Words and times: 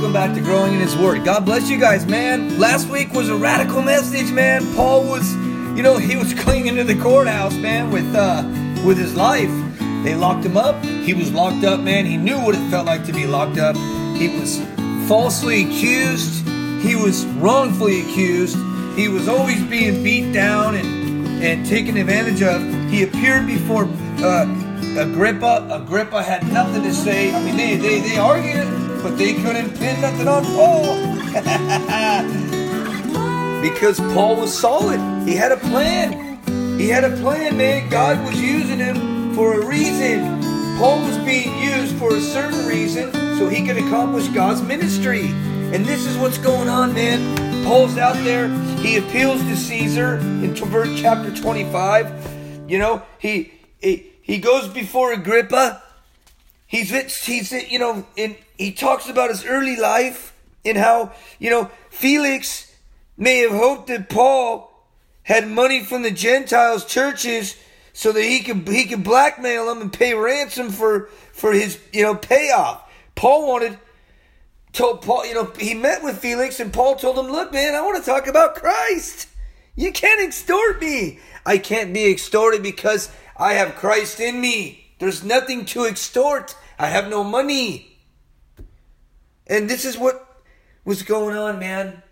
welcome 0.00 0.14
back 0.14 0.34
to 0.34 0.40
Growing 0.40 0.72
in 0.72 0.80
His 0.80 0.96
Word. 0.96 1.26
God 1.26 1.44
bless 1.44 1.68
you 1.68 1.78
guys, 1.78 2.06
man. 2.06 2.58
Last 2.58 2.88
week 2.88 3.12
was 3.12 3.28
a 3.28 3.36
radical 3.36 3.82
message, 3.82 4.32
man. 4.32 4.62
Paul 4.74 5.04
was, 5.04 5.30
you 5.76 5.82
know, 5.82 5.98
he 5.98 6.16
was 6.16 6.32
clinging 6.42 6.76
to 6.76 6.84
the 6.84 6.98
courthouse, 6.98 7.54
man, 7.56 7.90
with 7.90 8.14
uh, 8.16 8.42
with 8.82 8.96
his 8.96 9.14
life. 9.14 9.50
They 10.02 10.14
locked 10.14 10.46
him 10.46 10.56
up. 10.56 10.82
He 10.82 11.12
was 11.12 11.30
locked 11.32 11.64
up, 11.64 11.80
man. 11.80 12.06
He 12.06 12.16
knew 12.16 12.38
what 12.40 12.54
it 12.54 12.70
felt 12.70 12.86
like 12.86 13.04
to 13.06 13.12
be 13.12 13.26
locked 13.26 13.58
up. 13.58 13.76
He 14.16 14.28
was 14.40 14.62
falsely 15.06 15.64
accused. 15.66 16.48
He 16.80 16.94
was 16.94 17.26
wrongfully 17.36 18.00
accused. 18.00 18.56
He 18.96 19.08
was 19.08 19.28
always 19.28 19.62
being 19.64 20.02
beat 20.02 20.32
down 20.32 20.76
and 20.76 21.44
and 21.44 21.66
taken 21.66 21.98
advantage 21.98 22.40
of. 22.40 22.62
He 22.88 23.02
appeared 23.02 23.46
before 23.46 23.86
uh, 24.24 24.46
Agrippa. 24.96 25.68
Agrippa 25.70 26.22
had 26.22 26.50
nothing 26.50 26.84
to 26.84 26.94
say. 26.94 27.34
I 27.34 27.44
mean, 27.44 27.58
they 27.58 27.76
they, 27.76 28.00
they 28.00 28.16
argued, 28.16 28.66
but 29.02 29.16
they 29.16 29.34
couldn't 29.34 29.76
pin 29.78 30.00
nothing 30.00 30.28
on 30.28 30.44
Paul. 30.44 30.96
because 33.62 34.00
Paul 34.14 34.36
was 34.36 34.56
solid. 34.56 35.00
He 35.28 35.34
had 35.34 35.52
a 35.52 35.56
plan. 35.56 36.38
He 36.78 36.88
had 36.88 37.04
a 37.04 37.16
plan, 37.16 37.56
man. 37.56 37.88
God 37.90 38.24
was 38.26 38.40
using 38.40 38.78
him 38.78 39.34
for 39.34 39.60
a 39.60 39.66
reason. 39.66 40.40
Paul 40.78 41.00
was 41.02 41.18
being 41.18 41.56
used 41.62 41.94
for 41.96 42.16
a 42.16 42.20
certain 42.20 42.66
reason 42.66 43.12
so 43.38 43.48
he 43.48 43.66
could 43.66 43.76
accomplish 43.76 44.28
God's 44.28 44.62
ministry. 44.62 45.26
And 45.72 45.84
this 45.84 46.06
is 46.06 46.16
what's 46.16 46.38
going 46.38 46.68
on, 46.68 46.94
man. 46.94 47.64
Paul's 47.64 47.98
out 47.98 48.16
there. 48.24 48.48
He 48.78 48.96
appeals 48.96 49.40
to 49.42 49.56
Caesar 49.56 50.18
in 50.18 50.54
verse 50.54 51.00
chapter 51.00 51.34
25. 51.34 52.68
You 52.68 52.78
know, 52.78 53.02
he 53.18 53.52
he, 53.80 54.12
he 54.22 54.38
goes 54.38 54.68
before 54.68 55.12
Agrippa. 55.12 55.82
He's 56.70 56.90
he's 57.26 57.50
you 57.50 57.80
know, 57.80 58.06
and 58.16 58.36
he 58.56 58.70
talks 58.70 59.08
about 59.08 59.28
his 59.28 59.44
early 59.44 59.74
life 59.74 60.32
and 60.64 60.78
how, 60.78 61.10
you 61.40 61.50
know, 61.50 61.68
Felix 61.90 62.72
may 63.16 63.38
have 63.38 63.50
hoped 63.50 63.88
that 63.88 64.08
Paul 64.08 64.72
had 65.24 65.48
money 65.48 65.82
from 65.82 66.02
the 66.02 66.12
Gentiles 66.12 66.84
churches 66.84 67.56
so 67.92 68.12
that 68.12 68.22
he 68.22 68.38
could 68.38 68.68
he 68.68 68.84
could 68.84 69.02
blackmail 69.02 69.66
them 69.66 69.80
and 69.80 69.92
pay 69.92 70.14
ransom 70.14 70.70
for 70.70 71.08
for 71.32 71.52
his 71.52 71.76
you 71.92 72.04
know 72.04 72.14
payoff. 72.14 72.88
Paul 73.16 73.48
wanted 73.48 73.76
told 74.72 75.02
Paul, 75.02 75.26
you 75.26 75.34
know, 75.34 75.52
he 75.58 75.74
met 75.74 76.04
with 76.04 76.18
Felix 76.18 76.60
and 76.60 76.72
Paul 76.72 76.94
told 76.94 77.18
him, 77.18 77.32
"Look, 77.32 77.52
man, 77.52 77.74
I 77.74 77.80
want 77.80 77.98
to 77.98 78.08
talk 78.08 78.28
about 78.28 78.54
Christ. 78.54 79.26
You 79.74 79.90
can't 79.90 80.20
extort 80.22 80.80
me. 80.80 81.18
I 81.44 81.58
can't 81.58 81.92
be 81.92 82.08
extorted 82.08 82.62
because 82.62 83.10
I 83.36 83.54
have 83.54 83.74
Christ 83.74 84.20
in 84.20 84.40
me. 84.40 84.79
There's 85.00 85.24
nothing 85.24 85.64
to 85.66 85.86
extort. 85.86 86.54
I 86.78 86.86
have 86.86 87.08
no 87.08 87.24
money." 87.24 87.98
And 89.46 89.68
this 89.68 89.84
is 89.84 89.98
what 89.98 90.44
was 90.84 91.02
going 91.02 91.36
on, 91.36 91.58
man. 91.58 92.02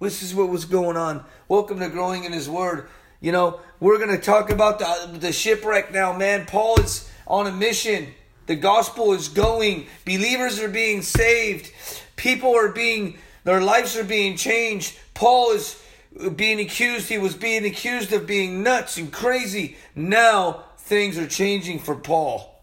This 0.00 0.22
is 0.22 0.34
what 0.34 0.48
was 0.48 0.64
going 0.64 0.96
on. 0.96 1.24
Welcome 1.48 1.80
to 1.80 1.88
Growing 1.88 2.24
in 2.24 2.32
His 2.32 2.48
Word. 2.48 2.88
You 3.20 3.32
know, 3.32 3.60
we're 3.80 3.98
going 3.98 4.16
to 4.16 4.22
talk 4.22 4.50
about 4.50 4.78
the, 4.78 5.18
the 5.18 5.32
shipwreck 5.32 5.92
now, 5.92 6.16
man. 6.16 6.46
Paul 6.46 6.80
is 6.80 7.10
on 7.26 7.46
a 7.46 7.52
mission. 7.52 8.08
The 8.46 8.56
gospel 8.56 9.12
is 9.12 9.28
going. 9.28 9.86
Believers 10.04 10.60
are 10.60 10.68
being 10.68 11.02
saved. 11.02 11.70
People 12.16 12.56
are 12.56 12.68
being, 12.68 13.18
their 13.44 13.60
lives 13.60 13.96
are 13.96 14.04
being 14.04 14.36
changed. 14.36 14.96
Paul 15.14 15.52
is 15.52 15.80
being 16.36 16.60
accused. 16.60 17.08
He 17.08 17.18
was 17.18 17.34
being 17.34 17.64
accused 17.64 18.12
of 18.12 18.26
being 18.26 18.62
nuts 18.62 18.96
and 18.96 19.12
crazy. 19.12 19.76
Now 19.94 20.64
things 20.92 21.16
are 21.16 21.26
changing 21.26 21.78
for 21.78 21.96
Paul. 21.96 22.54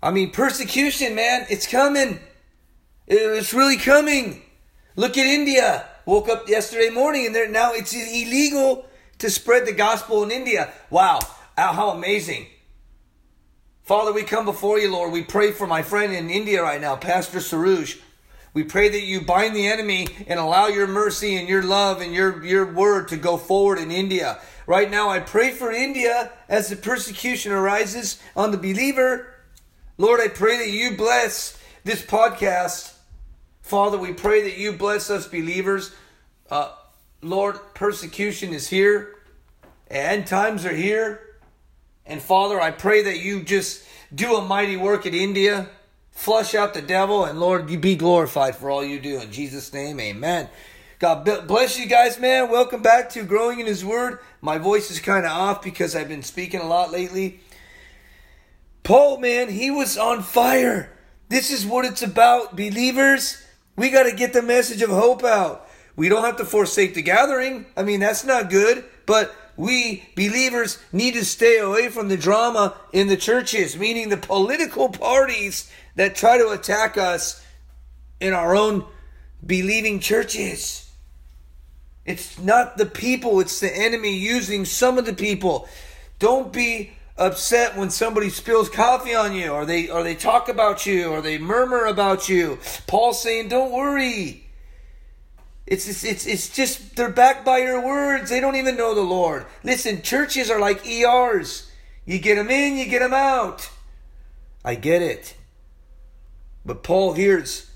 I 0.00 0.12
mean, 0.12 0.30
persecution, 0.30 1.16
man, 1.16 1.44
it's 1.50 1.66
coming. 1.66 2.20
It's 3.08 3.52
really 3.52 3.78
coming. 3.78 4.42
Look 4.94 5.18
at 5.18 5.26
India. 5.26 5.88
Woke 6.04 6.28
up 6.28 6.48
yesterday 6.48 6.88
morning 6.88 7.26
and 7.26 7.34
there 7.34 7.48
now 7.48 7.72
it's 7.72 7.92
illegal 7.92 8.86
to 9.18 9.28
spread 9.28 9.66
the 9.66 9.72
gospel 9.72 10.22
in 10.22 10.30
India. 10.30 10.72
Wow, 10.88 11.18
how 11.56 11.90
amazing. 11.90 12.46
Father, 13.82 14.12
we 14.12 14.22
come 14.22 14.44
before 14.44 14.78
you, 14.78 14.92
Lord. 14.92 15.10
We 15.12 15.24
pray 15.24 15.50
for 15.50 15.66
my 15.66 15.82
friend 15.82 16.12
in 16.12 16.30
India 16.30 16.62
right 16.62 16.80
now, 16.80 16.94
Pastor 16.94 17.38
Saruj. 17.38 18.00
We 18.56 18.64
pray 18.64 18.88
that 18.88 19.02
you 19.02 19.20
bind 19.20 19.54
the 19.54 19.66
enemy 19.66 20.08
and 20.26 20.40
allow 20.40 20.68
your 20.68 20.86
mercy 20.86 21.36
and 21.36 21.46
your 21.46 21.62
love 21.62 22.00
and 22.00 22.14
your, 22.14 22.42
your 22.42 22.64
word 22.64 23.08
to 23.08 23.18
go 23.18 23.36
forward 23.36 23.78
in 23.78 23.90
India. 23.90 24.38
Right 24.66 24.90
now, 24.90 25.10
I 25.10 25.20
pray 25.20 25.50
for 25.50 25.70
India 25.70 26.32
as 26.48 26.70
the 26.70 26.76
persecution 26.76 27.52
arises 27.52 28.18
on 28.34 28.52
the 28.52 28.56
believer. 28.56 29.34
Lord, 29.98 30.20
I 30.22 30.28
pray 30.28 30.56
that 30.56 30.70
you 30.70 30.96
bless 30.96 31.58
this 31.84 32.00
podcast. 32.00 32.94
Father, 33.60 33.98
we 33.98 34.14
pray 34.14 34.44
that 34.44 34.56
you 34.56 34.72
bless 34.72 35.10
us 35.10 35.28
believers. 35.28 35.94
Uh, 36.50 36.72
Lord, 37.20 37.58
persecution 37.74 38.54
is 38.54 38.68
here, 38.68 39.16
and 39.88 40.26
times 40.26 40.64
are 40.64 40.74
here. 40.74 41.36
And 42.06 42.22
Father, 42.22 42.58
I 42.58 42.70
pray 42.70 43.02
that 43.02 43.20
you 43.20 43.42
just 43.42 43.84
do 44.14 44.34
a 44.36 44.42
mighty 44.42 44.78
work 44.78 45.04
in 45.04 45.12
India, 45.12 45.68
flush 46.16 46.54
out 46.54 46.74
the 46.74 46.82
devil, 46.82 47.26
and 47.26 47.38
Lord, 47.38 47.70
you 47.70 47.78
be 47.78 47.94
glorified 47.94 48.56
for 48.56 48.70
all 48.70 48.82
you 48.82 48.98
do. 48.98 49.20
In 49.20 49.30
Jesus' 49.30 49.72
name, 49.72 50.00
amen. 50.00 50.48
God 50.98 51.24
bless 51.46 51.78
you 51.78 51.86
guys, 51.86 52.18
man. 52.18 52.50
Welcome 52.50 52.80
back 52.80 53.10
to 53.10 53.22
Growing 53.22 53.60
in 53.60 53.66
His 53.66 53.84
Word. 53.84 54.18
My 54.40 54.56
voice 54.56 54.90
is 54.90 54.98
kind 54.98 55.26
of 55.26 55.30
off 55.30 55.62
because 55.62 55.94
I've 55.94 56.08
been 56.08 56.22
speaking 56.22 56.60
a 56.60 56.66
lot 56.66 56.90
lately. 56.90 57.40
Paul, 58.82 59.18
man, 59.18 59.50
he 59.50 59.70
was 59.70 59.98
on 59.98 60.22
fire. 60.22 60.90
This 61.28 61.50
is 61.50 61.66
what 61.66 61.84
it's 61.84 62.02
about, 62.02 62.56
believers. 62.56 63.44
We 63.76 63.90
got 63.90 64.04
to 64.04 64.16
get 64.16 64.32
the 64.32 64.42
message 64.42 64.80
of 64.80 64.88
hope 64.88 65.22
out. 65.22 65.68
We 65.96 66.08
don't 66.08 66.24
have 66.24 66.38
to 66.38 66.46
forsake 66.46 66.94
the 66.94 67.02
gathering. 67.02 67.66
I 67.76 67.82
mean, 67.82 68.00
that's 68.00 68.24
not 68.24 68.48
good, 68.48 68.84
but 69.04 69.34
we 69.56 70.08
believers 70.16 70.78
need 70.92 71.12
to 71.12 71.24
stay 71.26 71.58
away 71.58 71.90
from 71.90 72.08
the 72.08 72.16
drama 72.16 72.74
in 72.92 73.08
the 73.08 73.16
churches, 73.18 73.76
meaning 73.76 74.08
the 74.08 74.16
political 74.16 74.88
parties 74.88 75.70
that 75.96 76.14
try 76.14 76.38
to 76.38 76.50
attack 76.50 76.96
us 76.96 77.44
in 78.20 78.32
our 78.32 78.54
own 78.54 78.84
believing 79.44 80.00
churches. 80.00 80.90
It's 82.04 82.38
not 82.38 82.76
the 82.76 82.86
people, 82.86 83.40
it's 83.40 83.60
the 83.60 83.74
enemy 83.76 84.16
using 84.16 84.64
some 84.64 84.96
of 84.96 85.04
the 85.06 85.12
people. 85.12 85.68
Don't 86.18 86.52
be 86.52 86.92
upset 87.18 87.76
when 87.76 87.90
somebody 87.90 88.30
spills 88.30 88.68
coffee 88.68 89.14
on 89.14 89.34
you 89.34 89.50
or 89.50 89.64
they 89.64 89.88
or 89.88 90.02
they 90.02 90.14
talk 90.14 90.48
about 90.48 90.86
you 90.86 91.08
or 91.08 91.20
they 91.20 91.38
murmur 91.38 91.86
about 91.86 92.28
you. 92.28 92.58
Paul's 92.86 93.20
saying, 93.20 93.48
"Don't 93.48 93.72
worry. 93.72 94.46
It's, 95.66 95.88
it's 95.88 96.04
it's 96.04 96.26
it's 96.26 96.48
just 96.48 96.94
they're 96.94 97.10
backed 97.10 97.44
by 97.44 97.58
your 97.58 97.84
words. 97.84 98.30
They 98.30 98.40
don't 98.40 98.56
even 98.56 98.76
know 98.76 98.94
the 98.94 99.00
Lord. 99.00 99.46
Listen, 99.64 100.00
churches 100.02 100.48
are 100.48 100.60
like 100.60 100.86
ERs. 100.86 101.70
You 102.04 102.20
get 102.20 102.36
them 102.36 102.50
in, 102.50 102.76
you 102.76 102.86
get 102.86 103.00
them 103.00 103.14
out. 103.14 103.68
I 104.64 104.76
get 104.76 105.02
it. 105.02 105.34
But 106.66 106.82
Paul 106.82 107.14
here's 107.14 107.70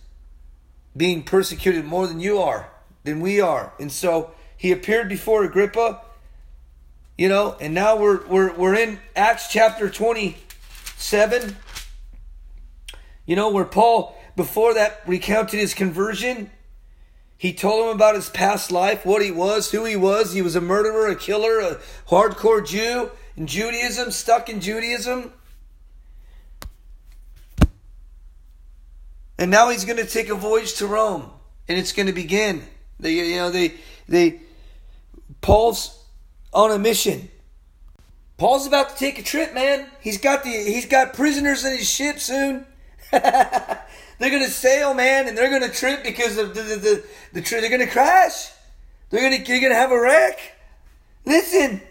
being 0.95 1.23
persecuted 1.23 1.87
more 1.87 2.07
than 2.07 2.21
you 2.21 2.39
are, 2.39 2.71
than 3.05 3.21
we 3.21 3.41
are. 3.41 3.73
And 3.81 3.91
so 3.91 4.33
he 4.57 4.71
appeared 4.73 5.09
before 5.09 5.45
Agrippa 5.45 6.03
you 7.21 7.29
know, 7.29 7.55
and 7.61 7.75
now 7.75 7.99
we're 7.99 8.27
we're 8.29 8.51
we're 8.55 8.75
in 8.75 8.99
Acts 9.15 9.49
chapter 9.49 9.91
27. 9.91 11.55
You 13.27 13.37
know, 13.37 13.51
where 13.51 13.67
Paul 13.67 14.17
before 14.37 14.73
that 14.73 15.03
recounted 15.07 15.61
his 15.61 15.75
conversion. 15.75 16.51
He 17.37 17.53
told 17.53 17.85
him 17.85 17.95
about 17.95 18.15
his 18.15 18.31
past 18.31 18.73
life, 18.73 19.05
what 19.05 19.23
he 19.23 19.31
was, 19.31 19.71
who 19.71 19.85
he 19.85 19.97
was. 19.97 20.33
He 20.33 20.41
was 20.41 20.57
a 20.57 20.63
murderer, 20.63 21.09
a 21.09 21.15
killer, 21.15 21.61
a 21.61 21.79
hardcore 22.09 22.67
Jew 22.67 23.11
in 23.37 23.47
Judaism, 23.47 24.13
stuck 24.13 24.49
in 24.49 24.63
Judaism. 24.63 25.35
And 29.41 29.51
now 29.51 29.71
he's 29.71 29.87
going 29.87 29.97
to 29.97 30.07
take 30.07 30.29
a 30.29 30.35
voyage 30.35 30.75
to 30.75 30.87
Rome, 30.87 31.31
and 31.67 31.79
it's 31.79 31.95
going 31.95 32.07
to 32.07 32.13
begin. 32.13 32.63
They, 33.01 33.15
you 33.15 33.37
know, 33.37 33.51
they, 33.51 33.73
they, 34.07 34.43
Paul's 35.41 35.99
on 36.53 36.71
a 36.71 36.79
mission. 36.79 37.31
Paul's 38.37 38.67
about 38.67 38.91
to 38.91 38.97
take 38.97 39.19
a 39.19 39.23
trip, 39.23 39.55
man. 39.55 39.87
He's 40.03 40.19
got 40.19 40.45
the 40.45 40.51
he's 40.51 40.87
got 40.87 41.15
prisoners 41.15 41.65
in 41.65 41.77
his 41.77 41.89
ship 41.89 42.19
soon. 42.19 42.65
they're 43.11 43.81
gonna 44.19 44.49
sail, 44.49 44.95
man, 44.95 45.29
and 45.29 45.37
they're 45.37 45.51
gonna 45.51 45.73
trip 45.73 46.03
because 46.05 46.39
of 46.39 46.55
the 46.55 46.63
the 46.63 46.77
the, 46.77 47.05
the 47.35 47.43
trip. 47.43 47.61
They're 47.61 47.71
gonna 47.71 47.91
crash. 47.91 48.51
They're 49.11 49.23
gonna 49.23 49.45
they're 49.45 49.61
gonna 49.61 49.75
have 49.75 49.93
a 49.93 50.01
wreck. 50.01 50.39
Listen. 51.27 51.83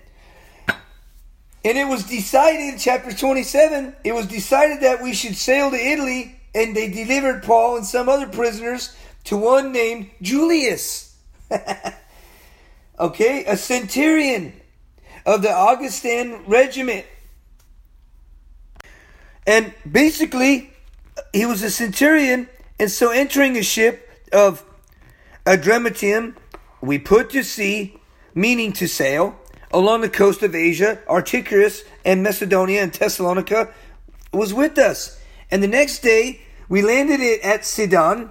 And 1.66 1.78
it 1.78 1.88
was 1.88 2.06
decided, 2.06 2.80
chapter 2.80 3.12
27, 3.12 3.94
it 4.06 4.14
was 4.14 4.28
decided 4.28 4.80
that 4.82 5.04
we 5.04 5.14
should 5.14 5.36
sail 5.36 5.70
to 5.70 5.76
Italy, 5.76 6.39
and 6.54 6.76
they 6.76 6.90
delivered 6.90 7.44
Paul 7.44 7.78
and 7.78 7.86
some 7.86 8.10
other 8.10 8.28
prisoners 8.28 8.96
to 9.26 9.38
one 9.38 9.72
named 9.72 10.10
Julius. 10.22 11.16
okay, 13.00 13.46
a 13.46 13.58
centurion 13.58 14.54
of 15.26 15.42
the 15.42 15.52
Augustan 15.52 16.44
regiment. 16.48 17.06
And 19.46 19.74
basically, 19.90 20.74
he 21.34 21.46
was 21.46 21.64
a 21.64 21.72
centurion, 21.72 22.50
And 22.80 22.90
so 22.90 23.12
entering 23.12 23.58
a 23.58 23.64
ship 23.64 24.10
of 24.32 24.64
Adramyttium, 25.46 26.36
we 26.82 26.98
put 27.00 27.32
to 27.32 27.44
sea, 27.44 27.98
meaning 28.34 28.72
to 28.74 28.88
sail, 28.88 29.36
along 29.72 30.02
the 30.02 30.10
coast 30.10 30.44
of 30.44 30.56
Asia. 30.56 31.00
Aristarchus 31.10 31.84
and 32.06 32.24
Macedonia 32.24 32.84
and 32.84 32.94
Thessalonica 32.94 33.74
was 34.32 34.54
with 34.54 34.78
us. 34.78 35.19
And 35.52 35.64
the 35.64 35.68
next 35.68 36.00
day, 36.00 36.42
we 36.68 36.82
landed 36.82 37.20
it 37.20 37.42
at 37.42 37.66
Sidon. 37.66 38.30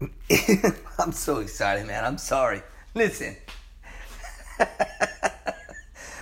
I'm 0.98 1.12
so 1.12 1.38
excited, 1.38 1.86
man. 1.86 2.04
I'm 2.04 2.18
sorry. 2.18 2.62
Listen. 2.94 3.36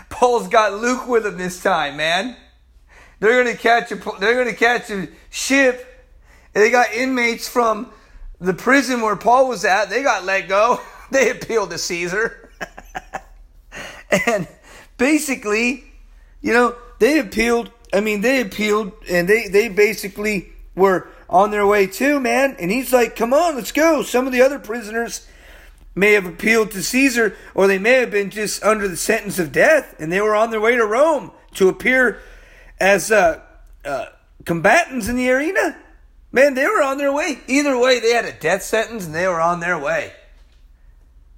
Paul's 0.08 0.48
got 0.48 0.74
Luke 0.74 1.06
with 1.08 1.26
him 1.26 1.36
this 1.36 1.62
time, 1.62 1.96
man. 1.96 2.36
They're 3.20 3.42
gonna 3.42 3.56
catch 3.56 3.92
a 3.92 3.96
they're 4.18 4.36
gonna 4.36 4.56
catch 4.56 4.90
a 4.90 5.08
ship. 5.30 5.88
And 6.54 6.62
they 6.62 6.70
got 6.70 6.92
inmates 6.92 7.48
from 7.48 7.90
the 8.40 8.52
prison 8.52 9.00
where 9.00 9.16
Paul 9.16 9.48
was 9.48 9.64
at. 9.64 9.90
They 9.90 10.02
got 10.02 10.24
let 10.24 10.48
go. 10.48 10.80
They 11.12 11.28
appealed 11.28 11.68
to 11.72 11.76
Caesar. 11.76 12.48
and 14.26 14.48
basically, 14.96 15.84
you 16.40 16.54
know, 16.54 16.74
they 17.00 17.18
appealed. 17.18 17.70
I 17.92 18.00
mean, 18.00 18.20
they 18.20 18.40
appealed 18.40 18.92
and 19.08 19.28
they, 19.28 19.48
they 19.48 19.68
basically 19.68 20.52
were 20.74 21.08
on 21.28 21.50
their 21.50 21.66
way 21.66 21.86
too, 21.86 22.20
man. 22.20 22.56
And 22.58 22.70
he's 22.70 22.92
like, 22.92 23.16
come 23.16 23.32
on, 23.34 23.56
let's 23.56 23.72
go. 23.72 24.02
Some 24.02 24.26
of 24.26 24.32
the 24.32 24.42
other 24.42 24.58
prisoners 24.58 25.26
may 25.94 26.12
have 26.12 26.26
appealed 26.26 26.70
to 26.70 26.82
Caesar 26.82 27.36
or 27.54 27.66
they 27.66 27.78
may 27.78 27.94
have 27.94 28.10
been 28.10 28.30
just 28.30 28.62
under 28.62 28.88
the 28.88 28.96
sentence 28.96 29.38
of 29.38 29.52
death 29.52 29.94
and 29.98 30.10
they 30.10 30.20
were 30.20 30.34
on 30.34 30.50
their 30.50 30.60
way 30.60 30.76
to 30.76 30.86
Rome 30.86 31.30
to 31.54 31.68
appear 31.68 32.20
as 32.80 33.12
uh, 33.12 33.40
uh, 33.84 34.06
combatants 34.44 35.08
in 35.08 35.16
the 35.16 35.30
arena. 35.30 35.76
Man, 36.32 36.54
they 36.54 36.66
were 36.66 36.82
on 36.82 36.96
their 36.96 37.12
way. 37.12 37.40
Either 37.46 37.78
way, 37.78 38.00
they 38.00 38.12
had 38.12 38.24
a 38.24 38.32
death 38.32 38.62
sentence 38.62 39.04
and 39.04 39.14
they 39.14 39.26
were 39.26 39.40
on 39.40 39.60
their 39.60 39.78
way. 39.78 40.12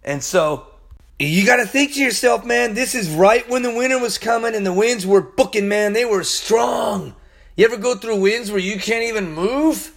And 0.05 0.23
so 0.23 0.69
you 1.19 1.47
got 1.47 1.57
to 1.57 1.67
think 1.67 1.95
to 1.95 2.03
yourself, 2.03 2.45
man, 2.45 2.75
this 2.75 2.95
is 2.95 3.09
right 3.09 3.49
when 3.49 3.63
the 3.63 3.75
winter 3.75 3.99
was 3.99 4.19
coming 4.19 4.55
and 4.55 4.67
the 4.67 4.73
winds 4.73 5.07
were 5.07 5.21
booking, 5.21 5.69
man. 5.69 5.93
They 5.93 6.05
were 6.05 6.25
strong. 6.25 7.15
You 7.57 7.65
ever 7.67 7.77
go 7.77 7.95
through 7.95 8.21
winds 8.21 8.51
where 8.51 8.61
you 8.61 8.79
can't 8.79 9.05
even 9.05 9.33
move? 9.33 9.93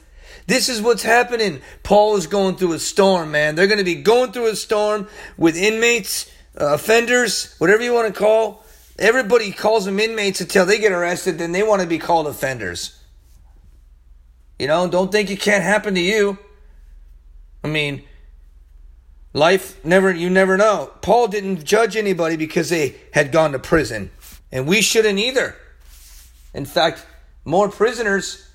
This 0.45 0.69
is 0.69 0.81
what's 0.81 1.03
happening. 1.03 1.61
Paul 1.83 2.15
is 2.15 2.27
going 2.27 2.55
through 2.55 2.73
a 2.73 2.79
storm, 2.79 3.31
man. 3.31 3.55
They're 3.55 3.67
going 3.67 3.79
to 3.79 3.83
be 3.83 3.95
going 3.95 4.31
through 4.31 4.47
a 4.47 4.55
storm 4.55 5.07
with 5.37 5.57
inmates, 5.57 6.31
uh, 6.59 6.73
offenders, 6.75 7.55
whatever 7.57 7.83
you 7.83 7.93
want 7.93 8.13
to 8.13 8.17
call. 8.17 8.63
Everybody 8.99 9.51
calls 9.51 9.85
them 9.85 9.99
inmates 9.99 10.39
until 10.39 10.65
they 10.65 10.79
get 10.79 10.91
arrested, 10.91 11.37
then 11.37 11.51
they 11.51 11.63
want 11.63 11.81
to 11.81 11.87
be 11.87 11.99
called 11.99 12.27
offenders. 12.27 12.97
You 14.57 14.67
know, 14.67 14.87
don't 14.87 15.11
think 15.11 15.29
it 15.29 15.39
can't 15.39 15.63
happen 15.63 15.95
to 15.95 16.01
you. 16.01 16.39
I 17.63 17.67
mean, 17.67 18.03
life 19.37 19.83
never, 19.85 20.11
you 20.11 20.29
never 20.29 20.57
know. 20.57 20.91
Paul 21.01 21.27
didn't 21.27 21.63
judge 21.63 21.95
anybody 21.95 22.35
because 22.35 22.69
they 22.69 22.95
had 23.13 23.31
gone 23.31 23.51
to 23.51 23.59
prison, 23.59 24.09
and 24.51 24.67
we 24.67 24.81
shouldn't 24.81 25.19
either. 25.19 25.55
In 26.53 26.65
fact, 26.65 27.05
more 27.45 27.69
prisoners 27.69 28.45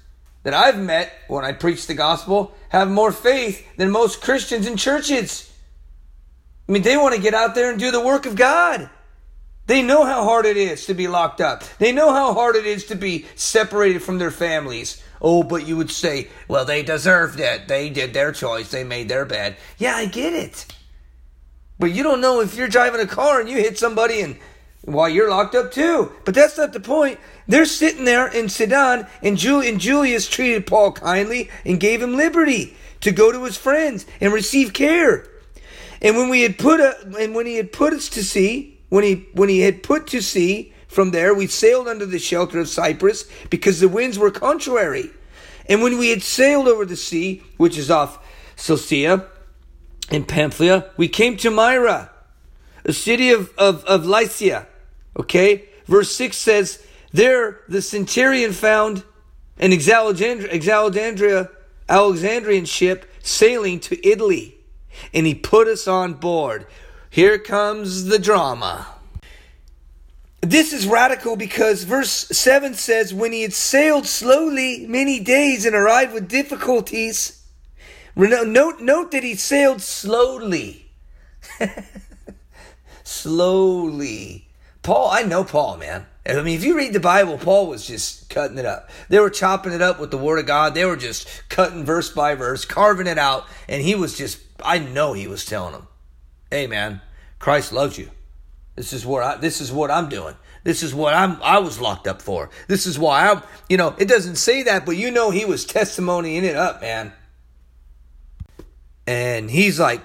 that 0.43 0.55
I've 0.55 0.79
met 0.79 1.13
when 1.29 1.45
I 1.45 1.53
preach 1.53 1.87
the 1.87 1.95
gospel 1.95 2.53
have 2.71 2.91
more 2.91 3.13
faith 3.13 3.65
than 3.77 3.91
most 3.91 4.21
Christians 4.21 4.67
in 4.67 4.77
churches. 4.77 5.51
I 6.69 6.73
mean, 6.73 6.83
they 6.83 6.97
want 6.97 7.15
to 7.15 7.21
get 7.21 7.35
out 7.35 7.55
there 7.55 7.71
and 7.71 7.79
do 7.79 7.91
the 7.91 8.05
work 8.05 8.27
of 8.27 8.35
God. 8.35 8.91
They 9.67 9.83
know 9.83 10.05
how 10.05 10.25
hard 10.25 10.47
it 10.47 10.57
is 10.57 10.87
to 10.87 10.95
be 10.95 11.07
locked 11.07 11.41
up. 11.41 11.63
They 11.79 11.93
know 11.93 12.13
how 12.13 12.35
hard 12.35 12.57
it 12.57 12.67
is 12.67 12.87
to 12.87 12.97
be 12.97 13.27
separated 13.37 14.03
from 14.03 14.19
their 14.19 14.33
families. 14.33 15.03
Oh, 15.25 15.45
but 15.45 15.69
you 15.69 15.77
would 15.77 15.93
say, 15.93 16.29
well, 16.49 16.65
they 16.65 16.83
deserved 16.83 17.39
it. 17.39 17.69
They 17.69 17.89
did 17.89 18.13
their 18.13 18.33
choice. 18.33 18.71
They 18.73 18.83
made 18.83 19.09
their 19.09 19.25
bed. 19.25 19.57
Yeah, 19.79 19.95
I 19.95 20.07
get 20.07 20.33
it. 20.33 20.67
But 21.79 21.93
you 21.93 22.03
don't 22.03 22.21
know 22.21 22.41
if 22.41 22.57
you're 22.57 22.69
driving 22.69 23.01
a 23.01 23.07
car 23.07 23.41
and 23.41 23.49
you 23.49 23.59
hit 23.59 23.79
somebody 23.79 24.21
and 24.21 24.37
while 24.83 25.09
you're 25.09 25.31
locked 25.31 25.55
up 25.55 25.71
too. 25.71 26.11
But 26.25 26.35
that's 26.35 26.59
not 26.59 26.73
the 26.73 26.81
point. 26.81 27.21
They're 27.47 27.67
sitting 27.67 28.05
there 28.05 28.27
in 28.27 28.49
Sidon 28.49 29.07
and, 29.23 29.39
Jul- 29.39 29.63
and 29.63 29.81
Julius 29.81 30.29
treated 30.29 30.67
Paul 30.67 30.93
kindly 30.93 31.51
and 31.65 31.79
gave 31.79 32.03
him 32.03 32.17
liberty 32.17 32.77
to 33.01 33.13
go 33.13 33.31
to 33.31 33.45
his 33.45 33.57
friends 33.57 34.07
and 34.21 34.33
receive 34.33 34.73
care. 34.73 35.29
And 36.01 36.17
when 36.17 36.29
we 36.29 36.43
had 36.43 36.59
put 36.59 36.81
a, 36.81 36.97
and 37.21 37.33
when 37.35 37.47
he 37.47 37.57
had 37.57 37.73
put 37.73 37.93
us 37.93 38.09
to 38.11 38.25
sea, 38.25 38.81
when 38.89 39.05
he 39.05 39.27
when 39.33 39.49
he 39.49 39.61
had 39.61 39.83
put 39.83 40.09
to 40.09 40.21
sea 40.21 40.72
from 40.93 41.11
there, 41.11 41.35
we 41.35 41.47
sailed 41.47 41.89
under 41.89 42.07
the 42.07 42.19
shelter 42.19 42.61
of 42.61 42.69
Cyprus 42.69 43.29
because 43.51 43.81
the 43.81 43.89
winds 43.89 44.19
were 44.19 44.31
contrary. 44.31 45.11
And 45.67 45.83
when 45.83 45.99
we 45.99 46.11
had 46.11 46.23
sailed 46.23 46.69
over 46.69 46.85
the 46.85 46.97
sea, 46.97 47.43
which 47.57 47.79
is 47.79 47.91
off 47.91 48.19
Cilicia 48.57 49.27
in 50.11 50.25
Pamphylia, 50.25 50.91
we 50.97 51.09
came 51.09 51.37
to 51.39 51.51
Myra, 51.51 52.11
a 52.85 52.93
city 52.93 53.31
of, 53.31 53.53
of, 53.57 53.85
of 53.85 54.05
Lycia. 54.05 54.67
Okay? 55.17 55.69
Verse 55.87 56.15
6 56.15 56.37
says, 56.37 56.85
There 57.13 57.61
the 57.69 57.83
centurion 57.83 58.53
found 58.53 59.05
an 59.59 59.73
Alexandria, 59.73 61.51
Alexandrian 61.89 62.65
ship 62.65 63.11
sailing 63.23 63.81
to 63.81 64.07
Italy, 64.07 64.57
and 65.15 65.27
he 65.27 65.35
put 65.35 65.69
us 65.69 65.87
on 65.87 66.15
board. 66.15 66.67
Here 67.11 67.39
comes 67.39 68.07
the 68.07 68.19
drama. 68.19 68.87
This 70.43 70.73
is 70.73 70.89
radical 70.89 71.37
because 71.37 71.85
verse 71.85 72.11
7 72.11 72.75
says, 72.75 73.15
When 73.15 73.31
he 73.31 73.43
had 73.43 73.53
sailed 73.53 74.07
slowly 74.09 74.87
many 74.89 75.21
days 75.21 75.65
and 75.65 75.75
arrived 75.75 76.13
with 76.13 76.29
difficulties, 76.29 77.45
note, 78.17 78.81
note 78.81 79.13
that 79.13 79.23
he 79.23 79.37
sailed 79.37 79.81
slowly. 79.81 80.91
slowly. 83.05 84.49
Paul, 84.83 85.11
I 85.13 85.23
know 85.23 85.45
Paul, 85.45 85.77
man. 85.77 86.07
I 86.27 86.43
mean, 86.43 86.57
if 86.57 86.65
you 86.65 86.77
read 86.77 86.93
the 86.93 87.01
Bible, 87.01 87.39
Paul 87.39 87.69
was 87.69 87.87
just 87.87 88.29
cutting 88.29 88.59
it 88.59 88.67
up. 88.67 88.91
They 89.09 89.21
were 89.21 89.31
chopping 89.31 89.73
it 89.73 89.81
up 89.83 90.01
with 90.01 90.11
the 90.11 90.19
Word 90.19 90.41
of 90.41 90.47
God. 90.47 90.75
They 90.75 90.85
were 90.85 90.97
just 90.97 91.49
cutting 91.51 91.85
verse 91.85 92.11
by 92.11 92.35
verse, 92.35 92.65
carving 92.65 93.07
it 93.07 93.19
out. 93.19 93.47
And 93.69 93.81
he 93.81 93.95
was 93.95 94.19
just, 94.19 94.41
I 94.61 94.81
know 94.81 95.13
he 95.13 95.29
was 95.29 95.45
telling 95.45 95.73
them, 95.73 95.87
hey, 96.51 96.67
man, 96.67 97.01
Christ 97.39 97.73
loves 97.73 97.97
you. 97.97 98.11
This 98.75 98.93
is 98.93 99.05
what 99.05 99.23
I, 99.23 99.37
this 99.37 99.61
is 99.61 99.71
what 99.71 99.91
I'm 99.91 100.09
doing. 100.09 100.35
This 100.65 100.83
is 100.83 100.95
what 100.95 101.15
I'm, 101.15 101.43
I 101.43 101.59
was 101.59 101.81
locked 101.81 102.07
up 102.07 102.23
for. 102.23 102.49
This 102.69 102.87
is 102.87 102.99
why 102.99 103.29
I'm, 103.29 103.43
you 103.69 103.77
know, 103.77 103.95
it 103.99 104.09
doesn't 104.09 104.37
say 104.37 104.63
that, 104.63 104.87
but 104.87 104.97
you 104.97 105.11
know, 105.11 105.31
he 105.31 105.45
was 105.45 105.67
testimonying 105.67 106.45
it 106.45 106.57
up, 106.57 106.81
man. 106.81 107.13
And 109.07 109.51
he's 109.51 109.81
like, 109.81 110.01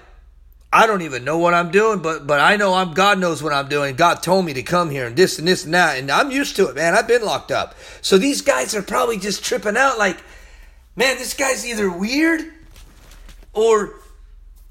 I 0.70 0.86
don't 0.86 1.02
even 1.02 1.24
know 1.24 1.38
what 1.38 1.54
I'm 1.54 1.70
doing, 1.70 2.00
but 2.00 2.26
but 2.26 2.40
I 2.40 2.56
know 2.56 2.74
I'm 2.74 2.92
God 2.92 3.18
knows 3.18 3.42
what 3.42 3.54
I'm 3.54 3.68
doing. 3.68 3.96
God 3.96 4.22
told 4.22 4.44
me 4.44 4.52
to 4.52 4.62
come 4.62 4.90
here 4.90 5.06
and 5.06 5.16
this 5.16 5.38
and 5.38 5.48
this 5.48 5.64
and 5.64 5.72
that, 5.72 5.98
and 5.98 6.10
I'm 6.10 6.30
used 6.30 6.56
to 6.56 6.68
it, 6.68 6.74
man. 6.74 6.94
I've 6.94 7.08
been 7.08 7.22
locked 7.22 7.50
up. 7.50 7.74
So 8.02 8.18
these 8.18 8.42
guys 8.42 8.74
are 8.74 8.82
probably 8.82 9.16
just 9.16 9.42
tripping 9.42 9.78
out, 9.78 9.96
like, 9.96 10.18
man, 10.94 11.16
this 11.16 11.32
guy's 11.32 11.66
either 11.66 11.90
weird 11.90 12.42
or 13.54 13.94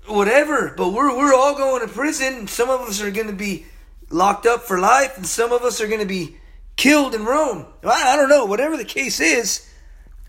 whatever. 0.06 0.76
But 0.78 0.90
we're 0.90 1.18
we're 1.18 1.34
all 1.34 1.56
going 1.56 1.82
to 1.82 1.92
prison. 1.92 2.48
Some 2.48 2.70
of 2.70 2.82
us 2.82 3.02
are 3.02 3.10
to 3.10 3.34
be 3.34 3.66
locked 4.10 4.46
up 4.46 4.64
for 4.64 4.80
life, 4.80 5.18
and 5.18 5.26
some 5.26 5.52
of 5.52 5.64
us 5.64 5.82
are 5.82 5.88
going 5.88 6.00
to 6.00 6.06
be 6.06 6.38
killed 6.76 7.14
in 7.14 7.26
Rome. 7.26 7.66
I, 7.84 8.14
I 8.14 8.16
don't 8.16 8.30
know. 8.30 8.46
Whatever 8.46 8.78
the 8.78 8.86
case 8.86 9.20
is, 9.20 9.68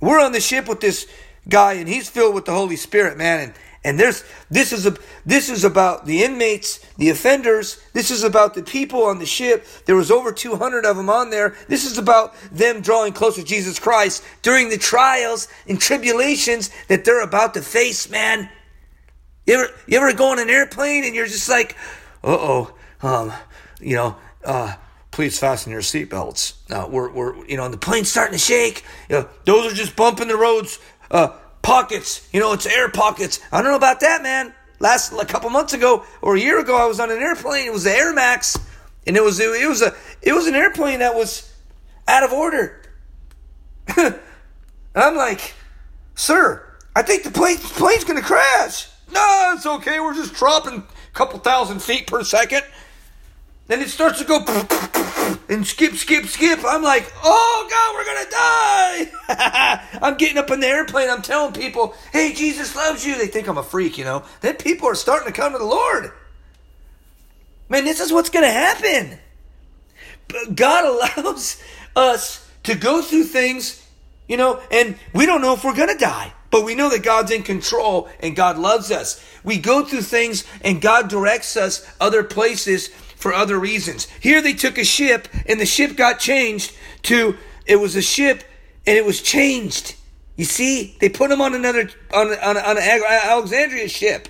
we're 0.00 0.20
on 0.20 0.32
the 0.32 0.40
ship 0.40 0.68
with 0.68 0.80
this 0.80 1.06
guy, 1.48 1.74
and 1.74 1.88
he's 1.88 2.08
filled 2.08 2.34
with 2.34 2.44
the 2.44 2.52
Holy 2.52 2.76
Spirit, 2.76 3.16
man, 3.16 3.40
and 3.40 3.54
and 3.84 3.98
there's 3.98 4.24
this 4.50 4.72
is 4.72 4.86
a 4.86 4.96
this 5.24 5.48
is 5.48 5.64
about 5.64 6.04
the 6.04 6.24
inmates, 6.24 6.78
the 6.96 7.10
offenders. 7.10 7.80
This 7.92 8.10
is 8.10 8.24
about 8.24 8.54
the 8.54 8.62
people 8.62 9.04
on 9.04 9.18
the 9.18 9.26
ship. 9.26 9.66
There 9.86 9.94
was 9.94 10.10
over 10.10 10.32
200 10.32 10.84
of 10.84 10.96
them 10.96 11.08
on 11.08 11.30
there. 11.30 11.56
This 11.68 11.84
is 11.84 11.96
about 11.96 12.34
them 12.50 12.80
drawing 12.80 13.12
close 13.12 13.36
to 13.36 13.44
Jesus 13.44 13.78
Christ 13.78 14.24
during 14.42 14.68
the 14.68 14.78
trials 14.78 15.48
and 15.68 15.80
tribulations 15.80 16.70
that 16.88 17.04
they're 17.04 17.22
about 17.22 17.54
to 17.54 17.62
face. 17.62 18.10
Man, 18.10 18.50
you 19.46 19.54
ever 19.54 19.72
you 19.86 19.96
ever 19.96 20.12
go 20.12 20.32
on 20.32 20.40
an 20.40 20.50
airplane 20.50 21.04
and 21.04 21.14
you're 21.14 21.26
just 21.26 21.48
like, 21.48 21.76
uh 22.24 22.36
oh, 22.36 22.74
um, 23.00 23.32
you 23.80 23.96
know, 23.96 24.16
uh, 24.44 24.74
please 25.10 25.38
fasten 25.38 25.72
your 25.72 25.80
seatbelts. 25.80 26.54
Now 26.68 26.88
we're 26.88 27.10
we're 27.10 27.46
you 27.46 27.56
know 27.56 27.68
the 27.68 27.76
plane's 27.76 28.10
starting 28.10 28.32
to 28.32 28.38
shake. 28.38 28.84
You 29.08 29.16
know, 29.16 29.28
those 29.44 29.72
are 29.72 29.76
just 29.76 29.96
bumping 29.96 30.28
the 30.28 30.36
roads. 30.36 30.78
Uh, 31.10 31.30
pockets. 31.62 32.26
You 32.32 32.40
know, 32.40 32.52
it's 32.54 32.66
air 32.66 32.88
pockets. 32.88 33.40
I 33.52 33.60
don't 33.60 33.70
know 33.70 33.76
about 33.76 34.00
that, 34.00 34.22
man. 34.22 34.54
Last 34.80 35.12
a 35.12 35.24
couple 35.26 35.50
months 35.50 35.74
ago 35.74 36.04
or 36.22 36.36
a 36.36 36.40
year 36.40 36.58
ago, 36.60 36.76
I 36.76 36.86
was 36.86 37.00
on 37.00 37.10
an 37.10 37.18
airplane. 37.18 37.66
It 37.66 37.72
was 37.72 37.84
the 37.84 37.92
Air 37.92 38.14
Max, 38.14 38.56
and 39.06 39.16
it 39.16 39.22
was 39.22 39.40
it 39.40 39.68
was 39.68 39.82
a 39.82 39.94
it 40.22 40.32
was 40.32 40.46
an 40.46 40.54
airplane 40.54 41.00
that 41.00 41.14
was 41.14 41.52
out 42.06 42.22
of 42.22 42.32
order. 42.32 42.80
I'm 44.94 45.16
like, 45.16 45.54
sir, 46.14 46.64
I 46.94 47.02
think 47.02 47.24
the 47.24 47.30
plane 47.30 47.58
plane's 47.58 48.04
gonna 48.04 48.22
crash. 48.22 48.88
No, 49.12 49.52
it's 49.56 49.66
okay. 49.66 50.00
We're 50.00 50.14
just 50.14 50.34
dropping 50.34 50.78
a 50.78 51.14
couple 51.14 51.38
thousand 51.40 51.82
feet 51.82 52.06
per 52.06 52.22
second. 52.22 52.62
Then 53.68 53.82
it 53.82 53.90
starts 53.90 54.18
to 54.18 54.24
go. 54.24 54.38
and 55.48 55.66
skip, 55.66 55.94
skip, 55.94 56.24
skip. 56.24 56.60
I'm 56.66 56.82
like, 56.82 57.12
oh 57.22 57.66
God, 57.70 57.94
we're 57.94 58.04
gonna 58.04 58.30
die. 59.28 59.98
I'm 60.02 60.16
getting 60.16 60.38
up 60.38 60.50
in 60.50 60.60
the 60.60 60.66
airplane. 60.66 61.10
I'm 61.10 61.22
telling 61.22 61.52
people, 61.52 61.94
hey, 62.12 62.32
Jesus 62.32 62.74
loves 62.74 63.06
you. 63.06 63.16
They 63.16 63.26
think 63.26 63.46
I'm 63.46 63.58
a 63.58 63.62
freak, 63.62 63.98
you 63.98 64.04
know. 64.04 64.24
Then 64.40 64.56
people 64.56 64.88
are 64.88 64.94
starting 64.94 65.30
to 65.30 65.38
come 65.38 65.52
to 65.52 65.58
the 65.58 65.64
Lord. 65.64 66.12
Man, 67.68 67.84
this 67.84 68.00
is 68.00 68.10
what's 68.10 68.30
gonna 68.30 68.50
happen. 68.50 69.18
God 70.54 71.12
allows 71.18 71.62
us 71.94 72.50
to 72.64 72.74
go 72.74 73.02
through 73.02 73.24
things, 73.24 73.86
you 74.26 74.38
know, 74.38 74.60
and 74.70 74.96
we 75.12 75.26
don't 75.26 75.42
know 75.42 75.52
if 75.52 75.62
we're 75.62 75.76
gonna 75.76 75.98
die. 75.98 76.32
But 76.50 76.64
we 76.64 76.74
know 76.74 76.88
that 76.88 77.02
God's 77.02 77.30
in 77.30 77.42
control 77.42 78.08
and 78.20 78.34
God 78.34 78.56
loves 78.56 78.90
us. 78.90 79.22
We 79.44 79.58
go 79.58 79.84
through 79.84 80.00
things 80.02 80.44
and 80.62 80.80
God 80.80 81.08
directs 81.08 81.58
us 81.58 81.86
other 82.00 82.24
places 82.24 82.88
for 83.18 83.34
other 83.34 83.58
reasons. 83.58 84.06
Here 84.20 84.40
they 84.40 84.54
took 84.54 84.78
a 84.78 84.84
ship 84.84 85.28
and 85.46 85.60
the 85.60 85.66
ship 85.66 85.96
got 85.96 86.20
changed 86.20 86.72
to 87.02 87.36
it 87.66 87.76
was 87.76 87.96
a 87.96 88.02
ship 88.02 88.44
and 88.86 88.96
it 88.96 89.04
was 89.04 89.20
changed. 89.20 89.96
You 90.36 90.44
see, 90.44 90.96
they 91.00 91.08
put 91.08 91.30
him 91.30 91.40
on 91.40 91.54
another 91.54 91.90
on 92.14 92.28
on, 92.28 92.56
on 92.56 92.78
an 92.78 93.02
Alexandria 93.04 93.88
ship. 93.88 94.28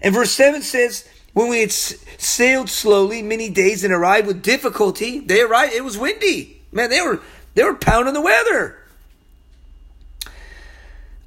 And 0.00 0.14
verse 0.14 0.32
seven 0.32 0.62
says, 0.62 1.06
"When 1.34 1.48
we 1.48 1.60
had 1.60 1.72
sailed 1.72 2.70
slowly 2.70 3.22
many 3.22 3.50
days 3.50 3.84
and 3.84 3.92
arrived 3.92 4.26
with 4.26 4.42
difficulty, 4.42 5.20
they 5.20 5.42
arrived. 5.42 5.74
It 5.74 5.84
was 5.84 5.98
windy. 5.98 6.62
Man, 6.72 6.88
they 6.88 7.02
were 7.02 7.20
they 7.54 7.64
were 7.64 7.74
pounding 7.74 8.14
the 8.14 8.22
weather." 8.22 8.78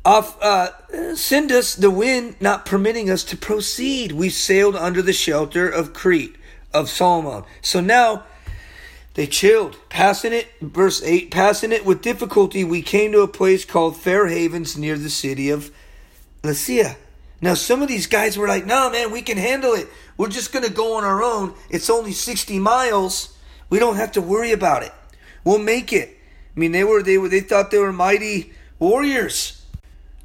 Off, 0.04 0.42
uh, 0.42 0.70
Cnidus 0.92 1.80
the 1.80 1.92
wind 1.92 2.38
not 2.40 2.66
permitting 2.66 3.10
us 3.10 3.26
to 3.26 3.38
proceed. 3.38 4.14
We 4.14 4.30
sailed 4.30 4.76
under 4.76 5.02
the 5.02 5.14
shelter 5.14 5.68
of 5.70 5.94
Crete 5.94 6.37
of 6.78 6.90
Salmone. 6.90 7.46
So 7.62 7.82
now 7.82 8.24
they 9.16 9.26
chilled, 9.26 9.78
passing 9.90 10.32
it, 10.32 10.48
verse 10.62 11.02
8, 11.02 11.32
passing 11.32 11.72
it 11.72 11.86
with 11.86 12.02
difficulty, 12.02 12.64
we 12.64 12.82
came 12.82 13.12
to 13.14 13.22
a 13.22 13.28
place 13.28 13.66
called 13.66 13.98
Fair 13.98 14.28
Havens 14.28 14.78
near 14.78 14.98
the 14.98 15.10
city 15.10 15.50
of 15.50 15.72
Lasea. 16.44 16.96
Now, 17.42 17.56
some 17.56 17.82
of 17.82 17.88
these 17.88 18.08
guys 18.08 18.38
were 18.38 18.48
like, 18.48 18.66
no, 18.66 18.90
man, 18.90 19.12
we 19.12 19.22
can 19.22 19.38
handle 19.38 19.74
it. 19.74 19.88
We're 20.18 20.30
just 20.30 20.52
going 20.52 20.66
to 20.66 20.72
go 20.72 20.98
on 20.98 21.04
our 21.04 21.24
own. 21.24 21.54
It's 21.70 21.90
only 21.90 22.12
60 22.12 22.60
miles. 22.60 23.36
We 23.70 23.80
don't 23.80 23.96
have 23.96 24.12
to 24.14 24.22
worry 24.22 24.52
about 24.52 24.84
it. 24.84 24.92
We'll 25.44 25.60
make 25.60 25.94
it. 25.94 26.18
I 26.56 26.60
mean, 26.60 26.72
they 26.72 26.84
were, 26.84 27.04
they 27.04 27.18
were, 27.18 27.30
they 27.30 27.42
thought 27.42 27.72
they 27.72 27.78
were 27.78 27.94
mighty 27.94 28.54
warriors. 28.80 29.66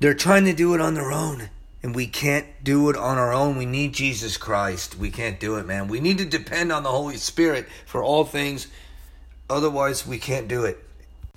They're 0.01 0.15
trying 0.15 0.45
to 0.47 0.53
do 0.53 0.75
it 0.75 0.81
on 0.81 0.95
their 0.95 1.13
own 1.13 1.49
and 1.83 1.95
we 1.95 2.07
can't 2.07 2.47
do 2.63 2.91
it 2.91 2.97
on 2.97 3.19
our 3.19 3.33
own. 3.33 3.57
We 3.57 3.67
need 3.67 3.93
Jesus 3.93 4.37
Christ. 4.37 4.97
We 4.97 5.11
can't 5.11 5.41
do 5.41 5.57
it, 5.57 5.67
man. 5.67 5.89
We 5.89 6.01
need 6.01 6.19
to 6.19 6.25
depend 6.25 6.71
on 6.71 6.83
the 6.83 6.91
Holy 6.91 7.17
Spirit 7.17 7.67
for 7.87 8.03
all 8.03 8.25
things. 8.25 8.69
Otherwise, 9.51 10.07
we 10.07 10.19
can't 10.19 10.49
do 10.49 10.65
it. 10.65 10.79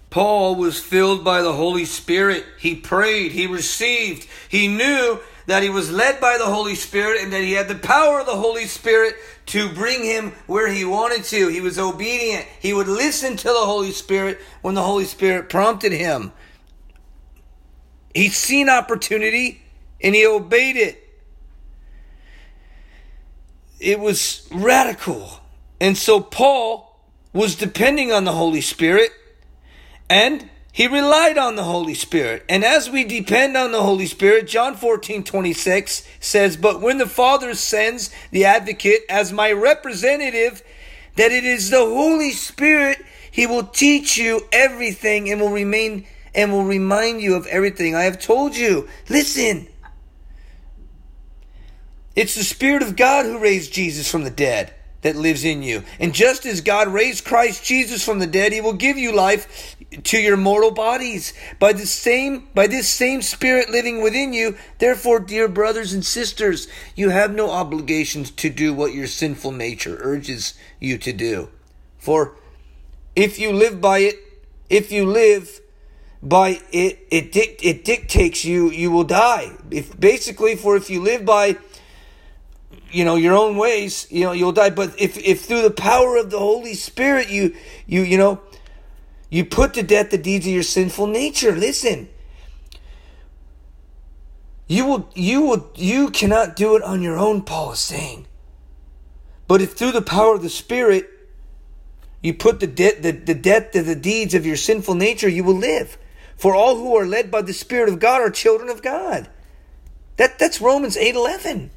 Paul 0.09 0.55
was 0.55 0.79
filled 0.79 1.23
by 1.23 1.41
the 1.41 1.53
Holy 1.53 1.83
Spirit. 1.83 2.45
He 2.59 2.75
prayed, 2.75 3.33
he 3.33 3.47
received, 3.47 4.27
he 4.47 4.67
knew 4.67 5.19
that 5.47 5.61
he 5.61 5.69
was 5.69 5.91
led 5.91 6.21
by 6.21 6.37
the 6.37 6.45
Holy 6.45 6.75
Spirit 6.75 7.21
and 7.21 7.33
that 7.33 7.41
he 7.41 7.53
had 7.53 7.67
the 7.67 7.75
power 7.75 8.19
of 8.19 8.25
the 8.25 8.35
Holy 8.35 8.65
Spirit 8.65 9.15
to 9.47 9.69
bring 9.69 10.03
him 10.03 10.31
where 10.47 10.71
he 10.71 10.85
wanted 10.85 11.23
to. 11.25 11.49
He 11.49 11.61
was 11.61 11.77
obedient. 11.77 12.45
He 12.59 12.73
would 12.73 12.87
listen 12.87 13.35
to 13.37 13.47
the 13.47 13.53
Holy 13.53 13.91
Spirit 13.91 14.39
when 14.61 14.73
the 14.73 14.81
Holy 14.81 15.05
Spirit 15.05 15.49
prompted 15.49 15.91
him. 15.91 16.31
He'd 18.13 18.31
seen 18.31 18.69
opportunity 18.69 19.61
and 20.01 20.15
he 20.15 20.25
obeyed 20.25 20.75
it. 20.75 21.01
It 23.79 23.99
was 23.99 24.47
radical. 24.51 25.39
And 25.79 25.97
so 25.97 26.19
Paul 26.19 26.99
was 27.33 27.55
depending 27.55 28.11
on 28.11 28.23
the 28.23 28.31
Holy 28.31 28.61
Spirit 28.61 29.11
and 30.09 30.49
he 30.71 30.87
relied 30.87 31.37
on 31.37 31.55
the 31.55 31.63
Holy 31.63 31.93
Spirit. 31.93 32.43
And 32.49 32.65
as 32.65 32.89
we 32.89 33.05
depend 33.05 33.55
on 33.55 33.71
the 33.71 33.81
Holy 33.81 34.05
Spirit, 34.05 34.47
John 34.47 34.75
14, 34.75 35.23
26 35.23 36.05
says, 36.19 36.57
But 36.57 36.81
when 36.81 36.97
the 36.97 37.07
Father 37.07 37.53
sends 37.55 38.09
the 38.31 38.43
advocate 38.43 39.03
as 39.09 39.31
my 39.31 39.53
representative, 39.53 40.61
that 41.15 41.31
it 41.31 41.45
is 41.45 41.69
the 41.69 41.77
Holy 41.77 42.31
Spirit, 42.31 42.97
he 43.31 43.47
will 43.47 43.63
teach 43.63 44.17
you 44.17 44.41
everything 44.51 45.31
and 45.31 45.39
will 45.39 45.51
remain 45.51 46.05
and 46.33 46.51
will 46.51 46.65
remind 46.65 47.21
you 47.21 47.35
of 47.35 47.47
everything 47.47 47.95
I 47.95 48.03
have 48.03 48.19
told 48.19 48.57
you. 48.57 48.89
Listen, 49.07 49.69
it's 52.15 52.35
the 52.35 52.43
Spirit 52.43 52.81
of 52.81 52.95
God 52.95 53.25
who 53.25 53.39
raised 53.39 53.73
Jesus 53.73 54.09
from 54.09 54.23
the 54.23 54.29
dead 54.29 54.73
that 55.01 55.15
lives 55.15 55.45
in 55.45 55.61
you. 55.61 55.83
And 55.99 56.15
just 56.15 56.45
as 56.47 56.61
God 56.61 56.87
raised 56.87 57.25
Christ 57.25 57.63
Jesus 57.63 58.03
from 58.03 58.17
the 58.17 58.25
dead, 58.25 58.53
he 58.53 58.61
will 58.61 58.73
give 58.73 58.97
you 58.97 59.13
life 59.13 59.75
to 60.03 60.17
your 60.17 60.35
mortal 60.35 60.71
bodies 60.71 61.33
by 61.59 61.73
the 61.73 61.85
same 61.85 62.47
by 62.55 62.65
this 62.67 62.89
same 62.89 63.21
spirit 63.21 63.69
living 63.69 64.01
within 64.01 64.33
you. 64.33 64.57
Therefore, 64.79 65.19
dear 65.19 65.47
brothers 65.47 65.93
and 65.93 66.03
sisters, 66.03 66.67
you 66.95 67.09
have 67.09 67.35
no 67.35 67.51
obligations 67.51 68.31
to 68.31 68.49
do 68.49 68.73
what 68.73 68.93
your 68.93 69.07
sinful 69.07 69.51
nature 69.51 69.97
urges 70.01 70.55
you 70.79 70.97
to 70.97 71.13
do. 71.13 71.49
For 71.99 72.35
if 73.15 73.37
you 73.37 73.51
live 73.51 73.79
by 73.79 73.99
it, 73.99 74.15
if 74.69 74.91
you 74.91 75.05
live 75.05 75.61
by 76.23 76.61
it, 76.71 76.99
it, 77.11 77.31
dic- 77.31 77.59
it 77.63 77.85
dictates 77.85 78.43
you, 78.43 78.71
you 78.71 78.89
will 78.89 79.03
die. 79.03 79.51
If 79.69 79.99
basically, 79.99 80.55
for 80.55 80.75
if 80.75 80.89
you 80.89 81.01
live 81.01 81.23
by 81.25 81.57
you 82.95 83.03
know 83.03 83.15
your 83.15 83.35
own 83.35 83.57
ways 83.57 84.07
you 84.09 84.23
know 84.23 84.31
you'll 84.31 84.53
die. 84.53 84.69
But 84.69 84.99
if 84.99 85.17
if 85.17 85.43
through 85.43 85.63
the 85.63 85.71
power 85.71 86.15
of 86.15 86.31
the 86.31 86.39
holy 86.39 86.73
spirit 86.75 87.29
you 87.29 87.53
you 87.85 88.01
you 88.01 88.17
know 88.17 88.41
you 89.29 89.43
put 89.43 89.73
to 89.73 89.83
death 89.83 90.11
the 90.11 90.17
deeds 90.17 90.47
of 90.47 90.53
your 90.53 90.63
sinful 90.63 91.07
nature 91.07 91.51
listen. 91.51 92.07
You 94.67 94.85
will 94.85 95.09
you 95.13 95.41
will 95.41 95.71
you 95.75 96.09
cannot 96.09 96.55
do 96.55 96.75
it 96.77 96.83
on 96.83 97.01
your 97.01 97.17
own 97.17 97.41
paul 97.41 97.73
is 97.73 97.79
saying. 97.79 98.27
But 99.47 99.61
if 99.61 99.73
through 99.73 99.91
the 99.91 100.01
power 100.01 100.35
of 100.35 100.41
the 100.41 100.49
spirit 100.49 101.09
you 102.21 102.33
put 102.33 102.61
the 102.61 102.67
debt 102.67 103.03
the, 103.03 103.11
the 103.11 103.35
death 103.35 103.75
of 103.75 103.85
the 103.85 103.95
deeds 103.95 104.33
of 104.33 104.45
your 104.45 104.55
sinful 104.55 104.95
nature 104.95 105.29
you 105.29 105.43
will 105.43 105.57
live. 105.57 105.97
For 106.37 106.55
all 106.55 106.77
who 106.77 106.95
are 106.95 107.05
led 107.05 107.29
by 107.29 107.41
the 107.41 107.53
spirit 107.53 107.89
of 107.89 107.99
god 107.99 108.21
are 108.21 108.29
children 108.29 108.69
of 108.69 108.81
god. 108.81 109.27
That 110.15 110.39
that's 110.39 110.61
romans 110.61 110.95
8 110.95 111.13
11 111.13 111.71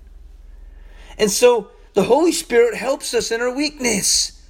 and 1.19 1.31
so 1.31 1.71
the 1.95 2.05
Holy 2.05 2.33
Spirit 2.33 2.75
helps 2.77 3.13
us 3.13 3.31
in 3.31 3.41
our 3.41 3.53
weakness. 3.55 4.41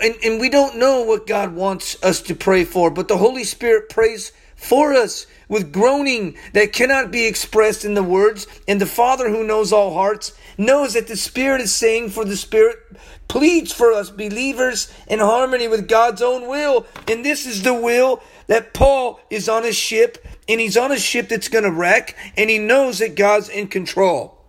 And, 0.00 0.14
and 0.24 0.40
we 0.40 0.48
don't 0.48 0.78
know 0.78 1.02
what 1.02 1.26
God 1.26 1.54
wants 1.54 2.02
us 2.02 2.22
to 2.22 2.34
pray 2.34 2.64
for, 2.64 2.90
but 2.90 3.08
the 3.08 3.18
Holy 3.18 3.44
Spirit 3.44 3.88
prays 3.88 4.32
for 4.54 4.94
us 4.94 5.26
with 5.48 5.72
groaning 5.72 6.36
that 6.52 6.72
cannot 6.72 7.10
be 7.10 7.26
expressed 7.26 7.84
in 7.84 7.94
the 7.94 8.02
words. 8.02 8.46
And 8.68 8.80
the 8.80 8.86
Father 8.86 9.28
who 9.28 9.44
knows 9.44 9.72
all 9.72 9.92
hearts 9.92 10.32
knows 10.56 10.94
that 10.94 11.08
the 11.08 11.16
Spirit 11.16 11.60
is 11.60 11.74
saying 11.74 12.10
for 12.10 12.24
the 12.24 12.36
Spirit 12.36 12.78
pleads 13.26 13.72
for 13.72 13.92
us 13.92 14.10
believers 14.10 14.92
in 15.08 15.18
harmony 15.18 15.66
with 15.66 15.88
God's 15.88 16.22
own 16.22 16.48
will. 16.48 16.86
And 17.08 17.24
this 17.24 17.44
is 17.44 17.62
the 17.62 17.74
will 17.74 18.22
that 18.46 18.72
Paul 18.72 19.20
is 19.30 19.48
on 19.48 19.64
a 19.64 19.72
ship 19.72 20.24
and 20.48 20.60
he's 20.60 20.76
on 20.76 20.92
a 20.92 20.98
ship 20.98 21.28
that's 21.28 21.48
going 21.48 21.64
to 21.64 21.72
wreck 21.72 22.16
and 22.36 22.48
he 22.48 22.58
knows 22.58 23.00
that 23.00 23.16
God's 23.16 23.48
in 23.48 23.66
control. 23.68 24.41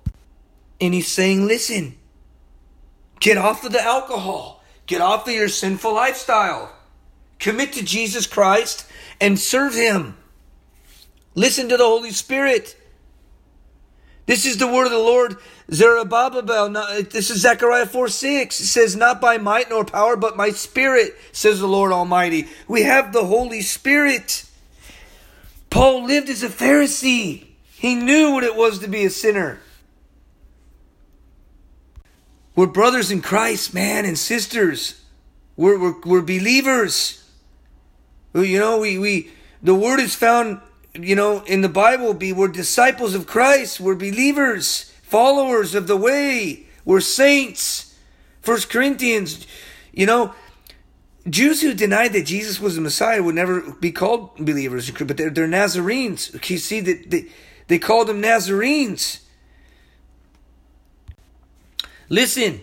And 0.83 0.93
he's 0.93 1.07
saying, 1.07 1.47
listen, 1.47 1.95
get 3.21 3.37
off 3.37 3.63
of 3.63 3.71
the 3.71 3.81
alcohol, 3.81 4.61
get 4.85 4.99
off 4.99 5.25
of 5.25 5.33
your 5.33 5.47
sinful 5.47 5.93
lifestyle, 5.93 6.75
commit 7.39 7.71
to 7.73 7.85
Jesus 7.85 8.27
Christ 8.27 8.85
and 9.21 9.39
serve 9.39 9.75
him. 9.75 10.17
Listen 11.35 11.69
to 11.69 11.77
the 11.77 11.85
Holy 11.85 12.11
Spirit. 12.11 12.75
This 14.25 14.45
is 14.45 14.57
the 14.57 14.67
word 14.67 14.87
of 14.87 14.91
the 14.91 14.97
Lord, 14.97 15.37
Zerubbabel. 15.71 16.69
This 17.09 17.29
is 17.29 17.39
Zechariah 17.39 17.85
4 17.85 18.09
6. 18.09 18.59
It 18.59 18.65
says, 18.65 18.93
Not 18.93 19.21
by 19.21 19.37
might 19.37 19.69
nor 19.69 19.85
power, 19.85 20.17
but 20.17 20.35
my 20.35 20.49
spirit, 20.49 21.15
says 21.31 21.61
the 21.61 21.67
Lord 21.67 21.93
Almighty. 21.93 22.49
We 22.67 22.83
have 22.83 23.13
the 23.13 23.23
Holy 23.23 23.61
Spirit. 23.61 24.43
Paul 25.69 26.03
lived 26.03 26.27
as 26.27 26.43
a 26.43 26.49
Pharisee. 26.49 27.45
He 27.71 27.95
knew 27.95 28.33
what 28.33 28.43
it 28.43 28.57
was 28.57 28.79
to 28.79 28.89
be 28.89 29.05
a 29.05 29.09
sinner. 29.09 29.61
We're 32.55 32.67
brothers 32.67 33.09
in 33.11 33.21
Christ, 33.21 33.73
man, 33.73 34.05
and 34.05 34.17
sisters. 34.17 35.01
We're, 35.57 35.79
we're, 35.79 35.99
we're 36.01 36.21
believers. 36.21 37.23
You 38.33 38.59
know, 38.59 38.79
we, 38.79 38.97
we, 38.97 39.31
the 39.61 39.75
word 39.75 39.99
is 39.99 40.15
found, 40.15 40.61
you 40.93 41.15
know, 41.15 41.43
in 41.45 41.61
the 41.61 41.69
Bible, 41.69 42.13
be, 42.13 42.31
we're 42.31 42.47
disciples 42.47 43.15
of 43.15 43.25
Christ. 43.25 43.79
We're 43.79 43.95
believers, 43.95 44.91
followers 45.01 45.73
of 45.73 45.87
the 45.87 45.97
way. 45.97 46.67
We're 46.85 46.99
saints. 46.99 47.95
First 48.41 48.69
Corinthians, 48.69 49.47
you 49.91 50.05
know, 50.05 50.35
Jews 51.29 51.61
who 51.61 51.73
denied 51.73 52.13
that 52.13 52.25
Jesus 52.25 52.59
was 52.59 52.75
the 52.75 52.81
Messiah 52.81 53.23
would 53.23 53.35
never 53.35 53.61
be 53.79 53.91
called 53.91 54.35
believers, 54.35 54.91
but 54.91 55.15
they're, 55.15 55.29
they're 55.29 55.47
Nazarenes. 55.47 56.35
You 56.49 56.57
see 56.57 56.81
that 56.81 57.09
they, 57.09 57.27
they 57.67 57.79
called 57.79 58.07
them 58.07 58.19
Nazarenes. 58.19 59.22
Listen. 62.09 62.61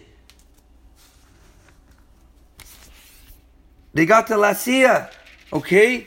They 3.93 4.07
got 4.07 4.29
to 4.29 4.35
Lasea, 4.35 5.13
okay? 5.53 6.07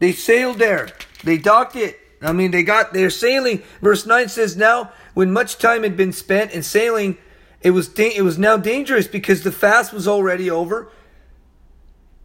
They 0.00 0.12
sailed 0.12 0.58
there. 0.58 0.88
They 1.22 1.38
docked 1.38 1.76
it. 1.76 1.98
I 2.20 2.32
mean, 2.32 2.50
they 2.50 2.62
got, 2.62 2.92
they're 2.92 3.10
sailing. 3.10 3.62
Verse 3.80 4.06
9 4.06 4.28
says, 4.28 4.56
Now, 4.56 4.92
when 5.14 5.32
much 5.32 5.58
time 5.58 5.82
had 5.82 5.96
been 5.96 6.12
spent 6.12 6.52
in 6.52 6.62
sailing, 6.62 7.18
it 7.60 7.70
was, 7.70 7.88
da- 7.88 8.14
it 8.14 8.22
was 8.22 8.38
now 8.38 8.56
dangerous 8.56 9.06
because 9.06 9.42
the 9.42 9.52
fast 9.52 9.92
was 9.92 10.08
already 10.08 10.50
over. 10.50 10.90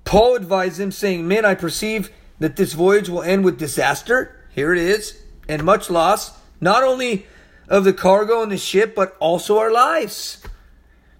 Paul 0.06 0.36
advised 0.36 0.80
them, 0.80 0.92
saying, 0.92 1.28
Men, 1.28 1.46
I 1.46 1.54
perceive 1.54 2.12
that 2.40 2.56
this 2.56 2.74
voyage 2.74 3.10
will 3.10 3.22
end 3.22 3.46
with 3.46 3.60
disaster. 3.60 4.36
Here 4.56 4.74
it 4.74 4.80
is, 4.80 5.22
and 5.48 5.64
much 5.64 5.90
loss, 5.90 6.38
not 6.60 6.84
only 6.84 7.28
of 7.70 7.86
the 7.86 7.94
cargo 7.94 8.42
and 8.42 8.52
the 8.52 8.58
ship, 8.58 8.96
but 8.96 9.16
also 9.20 9.58
our 9.60 9.72
lives. 9.72 10.44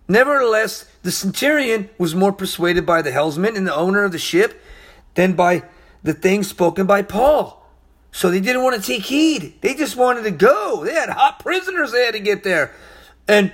Nevertheless, 0.08 0.90
the 1.04 1.12
centurion 1.12 1.90
was 1.98 2.16
more 2.16 2.34
persuaded 2.34 2.86
by 2.86 3.02
the 3.02 3.12
helmsman 3.12 3.56
and 3.56 3.68
the 3.68 3.76
owner 3.76 4.04
of 4.04 4.12
the 4.12 4.20
ship 4.20 4.62
than 5.14 5.34
by 5.34 5.64
the 6.04 6.14
things 6.14 6.50
spoken 6.50 6.88
by 6.88 7.04
Paul. 7.04 7.56
So 8.12 8.32
they 8.32 8.40
didn't 8.40 8.64
want 8.64 8.76
to 8.76 8.82
take 8.82 9.04
heed. 9.04 9.62
They 9.62 9.76
just 9.76 9.96
wanted 9.96 10.24
to 10.24 10.32
go. 10.32 10.84
They 10.84 10.94
had 10.94 11.10
hot 11.10 11.40
prisoners 11.40 11.92
they 11.92 12.06
had 12.06 12.16
to 12.16 12.20
get 12.20 12.44
there. 12.44 12.74
And 13.28 13.54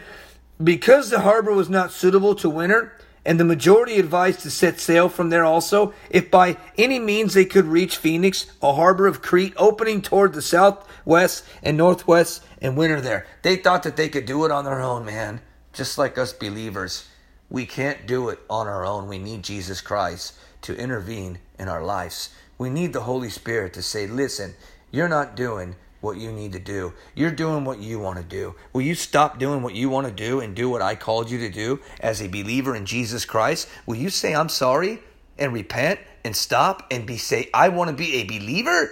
because 0.63 1.09
the 1.09 1.19
harbor 1.19 1.51
was 1.51 1.69
not 1.69 1.91
suitable 1.91 2.35
to 2.35 2.49
winter, 2.49 2.93
and 3.25 3.39
the 3.39 3.43
majority 3.43 3.97
advised 3.97 4.41
to 4.41 4.51
set 4.51 4.79
sail 4.79 5.09
from 5.09 5.29
there 5.29 5.43
also, 5.43 5.93
if 6.09 6.29
by 6.29 6.57
any 6.77 6.99
means 6.99 7.33
they 7.33 7.43
could 7.43 7.65
reach 7.65 7.97
Phoenix, 7.97 8.45
a 8.61 8.73
harbor 8.73 9.07
of 9.07 9.21
Crete 9.21 9.53
opening 9.57 10.01
toward 10.01 10.33
the 10.33 10.41
southwest 10.41 11.43
and 11.63 11.75
northwest, 11.75 12.44
and 12.61 12.77
winter 12.77 13.01
there. 13.01 13.25
They 13.41 13.55
thought 13.55 13.83
that 13.83 13.97
they 13.97 14.09
could 14.09 14.25
do 14.25 14.45
it 14.45 14.51
on 14.51 14.65
their 14.65 14.81
own, 14.81 15.05
man. 15.05 15.41
Just 15.73 15.97
like 15.97 16.17
us 16.17 16.33
believers. 16.33 17.07
We 17.49 17.65
can't 17.65 18.07
do 18.07 18.29
it 18.29 18.39
on 18.49 18.67
our 18.67 18.85
own. 18.85 19.07
We 19.07 19.19
need 19.19 19.43
Jesus 19.43 19.81
Christ 19.81 20.33
to 20.61 20.75
intervene 20.75 21.39
in 21.59 21.67
our 21.67 21.83
lives. 21.83 22.33
We 22.57 22.69
need 22.69 22.93
the 22.93 23.01
Holy 23.01 23.29
Spirit 23.29 23.73
to 23.73 23.81
say, 23.81 24.07
listen, 24.07 24.55
you're 24.91 25.09
not 25.09 25.35
doing 25.35 25.75
what 26.01 26.17
you 26.17 26.31
need 26.31 26.53
to 26.53 26.59
do. 26.59 26.93
You're 27.15 27.31
doing 27.31 27.65
what 27.65 27.79
you 27.79 27.99
want 27.99 28.17
to 28.17 28.23
do. 28.23 28.55
Will 28.73 28.81
you 28.81 28.95
stop 28.95 29.39
doing 29.39 29.61
what 29.61 29.75
you 29.75 29.89
want 29.89 30.07
to 30.07 30.13
do 30.13 30.39
and 30.39 30.55
do 30.55 30.69
what 30.69 30.81
I 30.81 30.95
called 30.95 31.29
you 31.29 31.39
to 31.39 31.49
do 31.49 31.79
as 31.99 32.21
a 32.21 32.27
believer 32.27 32.75
in 32.75 32.85
Jesus 32.85 33.25
Christ? 33.25 33.67
Will 33.85 33.95
you 33.95 34.09
say, 34.09 34.33
I'm 34.33 34.49
sorry 34.49 34.99
and 35.37 35.51
repent 35.51 35.99
and 36.23 36.35
stop 36.35 36.87
and 36.91 37.05
be 37.05 37.17
say, 37.17 37.49
I 37.53 37.69
want 37.69 37.89
to 37.89 37.95
be 37.95 38.15
a 38.15 38.23
believer? 38.23 38.89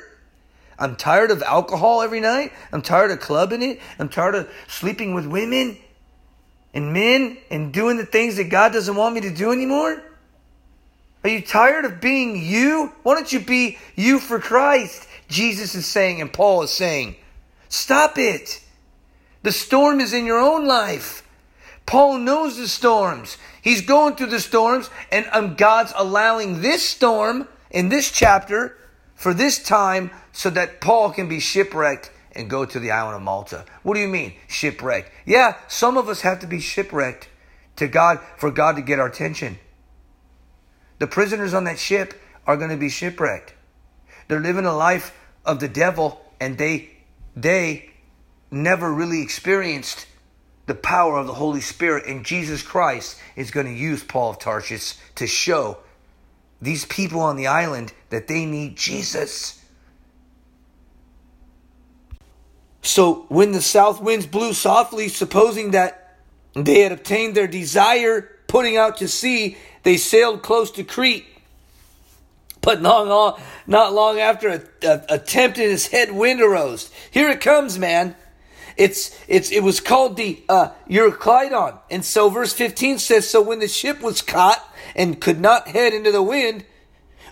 I'm 0.79 0.95
tired 0.95 1.31
of 1.31 1.41
alcohol 1.43 2.01
every 2.01 2.19
night. 2.19 2.51
I'm 2.71 2.81
tired 2.81 3.11
of 3.11 3.19
clubbing 3.19 3.61
it. 3.61 3.79
I'm 3.99 4.09
tired 4.09 4.35
of 4.35 4.49
sleeping 4.67 5.13
with 5.13 5.25
women 5.25 5.77
and 6.73 6.93
men 6.93 7.37
and 7.49 7.71
doing 7.71 7.97
the 7.97 8.05
things 8.05 8.37
that 8.37 8.45
God 8.45 8.73
doesn't 8.73 8.95
want 8.95 9.15
me 9.15 9.21
to 9.21 9.33
do 9.33 9.51
anymore. 9.51 10.03
Are 11.23 11.29
you 11.29 11.41
tired 11.41 11.85
of 11.85 12.01
being 12.01 12.35
you? 12.35 12.91
Why 13.03 13.15
don't 13.15 13.31
you 13.31 13.39
be 13.39 13.77
you 13.95 14.19
for 14.19 14.39
Christ? 14.39 15.07
Jesus 15.29 15.73
is 15.75 15.85
saying, 15.85 16.19
and 16.19 16.33
Paul 16.33 16.63
is 16.63 16.71
saying, 16.71 17.15
stop 17.69 18.17
it. 18.17 18.61
The 19.43 19.51
storm 19.51 20.01
is 20.01 20.13
in 20.13 20.25
your 20.25 20.39
own 20.39 20.65
life. 20.65 21.23
Paul 21.85 22.17
knows 22.17 22.57
the 22.57 22.67
storms. 22.67 23.37
He's 23.61 23.81
going 23.81 24.15
through 24.15 24.27
the 24.27 24.39
storms, 24.39 24.89
and 25.11 25.27
um, 25.31 25.55
God's 25.55 25.93
allowing 25.95 26.61
this 26.61 26.87
storm 26.87 27.47
in 27.71 27.89
this 27.89 28.11
chapter 28.11 28.77
for 29.23 29.33
this 29.33 29.57
time 29.57 30.11
so 30.33 30.49
that 30.49 30.81
Paul 30.81 31.09
can 31.11 31.29
be 31.29 31.39
shipwrecked 31.39 32.11
and 32.33 32.49
go 32.49 32.65
to 32.65 32.77
the 32.77 32.91
island 32.91 33.15
of 33.15 33.21
Malta. 33.21 33.63
What 33.81 33.93
do 33.93 34.01
you 34.01 34.07
mean, 34.09 34.33
shipwrecked? 34.49 35.09
Yeah, 35.25 35.55
some 35.69 35.97
of 35.97 36.09
us 36.09 36.19
have 36.21 36.41
to 36.41 36.47
be 36.47 36.59
shipwrecked 36.59 37.29
to 37.77 37.87
God 37.87 38.19
for 38.35 38.51
God 38.51 38.75
to 38.75 38.81
get 38.81 38.99
our 38.99 39.07
attention. 39.07 39.59
The 40.99 41.07
prisoners 41.07 41.53
on 41.53 41.63
that 41.63 41.79
ship 41.79 42.13
are 42.45 42.57
going 42.57 42.71
to 42.71 42.77
be 42.77 42.89
shipwrecked. 42.89 43.53
They're 44.27 44.41
living 44.41 44.65
a 44.65 44.75
life 44.75 45.17
of 45.45 45.61
the 45.61 45.69
devil 45.69 46.21
and 46.41 46.57
they 46.57 46.89
they 47.33 47.91
never 48.51 48.93
really 48.93 49.21
experienced 49.21 50.05
the 50.65 50.75
power 50.75 51.17
of 51.17 51.27
the 51.27 51.33
Holy 51.33 51.61
Spirit 51.61 52.07
and 52.07 52.25
Jesus 52.25 52.61
Christ 52.61 53.21
is 53.37 53.51
going 53.51 53.67
to 53.67 53.73
use 53.73 54.03
Paul 54.03 54.31
of 54.31 54.39
Tarsus 54.39 54.99
to 55.15 55.27
show 55.27 55.77
these 56.63 56.85
people 56.85 57.19
on 57.19 57.35
the 57.35 57.47
island 57.47 57.93
that 58.09 58.27
they 58.27 58.45
need 58.45 58.77
Jesus. 58.77 59.61
So 62.81 63.25
when 63.29 63.51
the 63.51 63.61
south 63.61 64.01
winds 64.01 64.25
blew 64.25 64.53
softly, 64.53 65.09
supposing 65.09 65.71
that 65.71 66.19
they 66.53 66.79
had 66.79 66.91
obtained 66.91 67.35
their 67.35 67.47
desire, 67.47 68.29
putting 68.47 68.77
out 68.77 68.97
to 68.97 69.07
sea, 69.07 69.57
they 69.83 69.97
sailed 69.97 70.41
close 70.41 70.71
to 70.71 70.83
Crete. 70.83 71.25
But 72.61 72.81
not 72.81 73.07
long, 73.07 73.41
not 73.67 73.93
long 73.93 74.19
after 74.19 74.49
a, 74.49 74.61
a, 74.87 75.01
a 75.15 75.19
tempest 75.19 75.91
head 75.91 76.13
wind 76.13 76.41
arose. 76.41 76.89
Here 77.11 77.29
it 77.29 77.41
comes, 77.41 77.77
man. 77.77 78.15
It's 78.77 79.17
it's 79.27 79.51
it 79.51 79.61
was 79.61 79.79
called 79.79 80.17
the 80.17 80.43
uh, 80.49 80.69
Euroclydon, 80.89 81.79
and 81.89 82.03
so 82.03 82.29
verse 82.29 82.53
fifteen 82.53 82.99
says, 82.99 83.29
so 83.29 83.41
when 83.41 83.59
the 83.59 83.67
ship 83.67 84.01
was 84.01 84.21
caught 84.21 84.63
and 84.95 85.19
could 85.21 85.39
not 85.39 85.67
head 85.67 85.93
into 85.93 86.11
the 86.11 86.23
wind, 86.23 86.65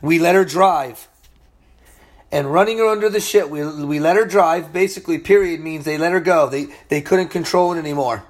we 0.02 0.20
let 0.20 0.36
her 0.36 0.46
drive. 0.46 1.08
And 2.34 2.52
running 2.52 2.78
her 2.78 2.88
under 2.88 3.10
the 3.10 3.20
ship, 3.20 3.50
we, 3.50 3.66
we 3.84 4.00
let 4.00 4.16
her 4.16 4.26
drive. 4.26 4.72
Basically, 4.72 5.18
period 5.18 5.60
means 5.60 5.84
they 5.84 5.98
let 5.98 6.14
her 6.14 6.22
go. 6.22 6.48
They 6.48 6.68
they 6.88 7.02
couldn't 7.02 7.30
control 7.30 7.74
it 7.74 7.80
anymore. 7.80 8.24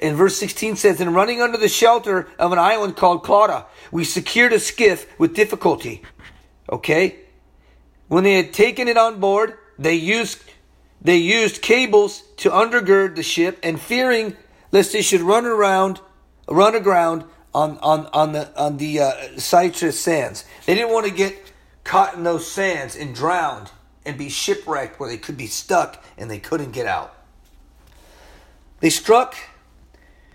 And 0.00 0.16
verse 0.16 0.36
16 0.36 0.76
says, 0.76 1.00
And 1.00 1.14
running 1.14 1.40
under 1.40 1.56
the 1.56 1.68
shelter 1.68 2.28
of 2.38 2.52
an 2.52 2.58
island 2.58 2.96
called 2.96 3.22
Clauda, 3.22 3.66
we 3.90 4.04
secured 4.04 4.52
a 4.52 4.58
skiff 4.58 5.06
with 5.18 5.34
difficulty. 5.34 6.02
Okay? 6.68 7.20
When 8.08 8.24
they 8.24 8.34
had 8.34 8.52
taken 8.52 8.88
it 8.88 8.96
on 8.96 9.20
board, 9.20 9.56
they 9.78 9.94
used 9.94 10.42
they 11.02 11.16
used 11.16 11.62
cables 11.62 12.22
to 12.38 12.50
undergird 12.50 13.16
the 13.16 13.22
ship, 13.22 13.58
and 13.62 13.80
fearing 13.80 14.36
lest 14.70 14.92
they 14.92 15.02
should 15.02 15.20
run 15.20 15.44
around, 15.44 16.00
run 16.48 16.74
aground 16.74 17.24
on 17.52 17.76
on 17.78 18.06
on 18.12 18.32
the 18.32 18.56
on 18.58 18.76
the 18.76 19.00
uh, 19.00 19.12
Syrtis 19.36 19.98
sands. 20.00 20.44
They 20.64 20.74
didn't 20.74 20.92
want 20.92 21.06
to 21.06 21.12
get 21.12 21.36
caught 21.84 22.14
in 22.14 22.22
those 22.22 22.50
sands 22.50 22.96
and 22.96 23.14
drowned 23.14 23.70
and 24.04 24.16
be 24.16 24.28
shipwrecked, 24.28 24.98
where 24.98 25.08
they 25.08 25.18
could 25.18 25.36
be 25.36 25.46
stuck 25.46 26.02
and 26.16 26.30
they 26.30 26.38
couldn't 26.38 26.72
get 26.72 26.86
out. 26.86 27.14
They 28.80 28.90
struck 28.90 29.36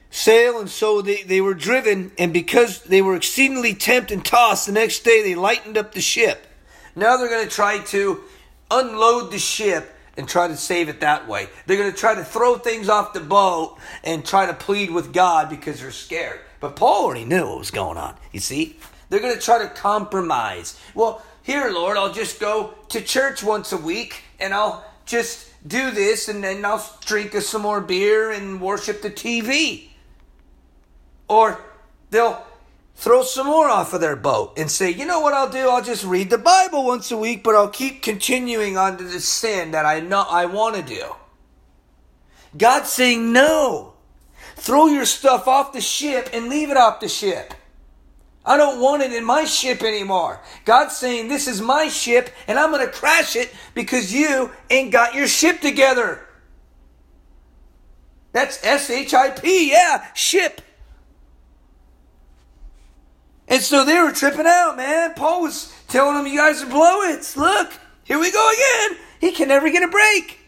sail, 0.10 0.60
and 0.60 0.70
so 0.70 1.02
they, 1.02 1.24
they 1.24 1.42
were 1.42 1.54
driven, 1.54 2.12
and 2.18 2.32
because 2.32 2.84
they 2.84 3.02
were 3.02 3.16
exceedingly 3.16 3.74
tempted 3.74 4.14
and 4.14 4.26
tossed, 4.26 4.66
the 4.66 4.72
next 4.72 5.04
day 5.04 5.22
they 5.22 5.36
lightened 5.36 5.78
up 5.78 5.94
the 5.94 6.02
ship. 6.02 6.48
Now 6.96 7.18
they're 7.18 7.30
going 7.30 7.48
to 7.48 7.54
try 7.54 7.80
to 7.80 8.24
unload 8.72 9.32
the 9.32 9.40
ship 9.40 9.94
and 10.18 10.28
try 10.28 10.48
to 10.48 10.58
save 10.58 10.90
it 10.90 11.00
that 11.02 11.28
way. 11.28 11.48
They're 11.66 11.78
going 11.78 11.92
to 11.92 11.98
try 11.98 12.16
to 12.16 12.24
throw 12.24 12.58
things 12.58 12.90
off 12.90 13.14
the 13.14 13.20
boat 13.20 13.78
and 14.04 14.26
try 14.26 14.48
to 14.48 14.54
plead 14.54 14.92
with 14.92 15.14
God 15.14 15.50
because 15.50 15.80
they're 15.80 15.92
scared. 15.92 16.40
But 16.60 16.76
Paul 16.76 17.06
already 17.06 17.26
knew 17.26 17.48
what 17.48 17.60
was 17.60 17.72
going 17.72 17.98
on, 17.98 18.16
you 18.32 18.40
see? 18.40 18.78
They're 19.10 19.20
going 19.20 19.36
to 19.36 19.42
try 19.42 19.60
to 19.60 19.70
compromise. 19.70 20.80
Well, 20.96 21.24
here, 21.44 21.70
Lord, 21.70 21.98
I'll 21.98 22.12
just 22.12 22.40
go 22.40 22.74
to 22.90 23.02
church 23.02 23.44
once 23.44 23.72
a 23.72 23.78
week 23.78 24.24
and 24.40 24.54
I'll 24.54 24.84
just 25.06 25.48
do 25.66 25.92
this 25.92 26.28
and 26.28 26.44
then 26.44 26.66
I'll 26.66 26.86
drink 27.06 27.34
some 27.34 27.62
more 27.62 27.80
beer 27.80 28.32
and 28.32 28.60
worship 28.60 29.02
the 29.02 29.12
TV. 29.12 29.90
Or 31.28 31.62
they'll 32.10 32.46
throw 32.98 33.22
some 33.22 33.46
more 33.46 33.70
off 33.70 33.94
of 33.94 34.02
their 34.02 34.16
boat 34.16 34.58
and 34.58 34.72
say, 34.72 34.90
you 34.90 35.06
know 35.06 35.20
what 35.20 35.34
I'll 35.34 35.50
do? 35.50 35.70
I'll 35.70 35.84
just 35.84 36.04
read 36.04 36.32
the 36.32 36.38
Bible 36.38 36.84
once 36.84 37.12
a 37.12 37.18
week, 37.18 37.44
but 37.44 37.54
I'll 37.54 37.70
keep 37.70 38.02
continuing 38.02 38.76
on 38.76 38.98
to 38.98 39.04
the 39.04 39.20
sin 39.20 39.72
that 39.72 39.86
I 39.86 40.00
know 40.00 40.26
I 40.28 40.48
want 40.48 40.76
to 40.76 40.82
do. 40.82 41.16
God's 42.58 42.90
saying 42.90 43.32
no. 43.32 43.94
Throw 44.56 44.88
your 44.88 45.06
stuff 45.06 45.48
off 45.48 45.74
the 45.74 45.82
ship 45.82 46.32
and 46.34 46.50
leave 46.50 46.72
it 46.72 46.78
off 46.78 47.00
the 47.00 47.08
ship. 47.08 47.54
I 48.44 48.58
don't 48.58 48.82
want 48.82 49.04
it 49.04 49.14
in 49.14 49.24
my 49.24 49.46
ship 49.46 49.84
anymore. 49.84 50.42
God's 50.66 50.98
saying, 50.98 51.28
This 51.28 51.48
is 51.48 51.62
my 51.62 51.90
ship, 51.90 52.32
and 52.48 52.58
I'm 52.58 52.72
going 52.72 52.84
to 52.84 52.92
crash 52.92 53.36
it 53.36 53.54
because 53.76 54.12
you 54.12 54.52
ain't 54.72 54.92
got 54.92 55.14
your 55.14 55.28
ship 55.28 55.62
together. 55.62 56.26
That's 58.32 58.64
S 58.64 58.90
H 58.90 59.14
I 59.14 59.30
P, 59.30 59.70
yeah, 59.72 60.12
ship. 60.14 60.62
And 63.48 63.62
so 63.62 63.86
they 63.86 64.00
were 64.00 64.12
tripping 64.12 64.46
out, 64.46 64.76
man. 64.76 65.14
Paul 65.14 65.44
was 65.44 65.74
telling 65.88 66.16
them, 66.16 66.28
You 66.28 66.38
guys 66.38 66.62
are 66.62 66.68
blowits. 66.68 67.38
Look, 67.38 67.72
here 68.04 68.20
we 68.20 68.32
go 68.32 68.52
again. 68.52 68.98
He 69.20 69.32
can 69.32 69.48
never 69.48 69.70
get 69.70 69.84
a 69.84 69.88
break. 69.88 70.40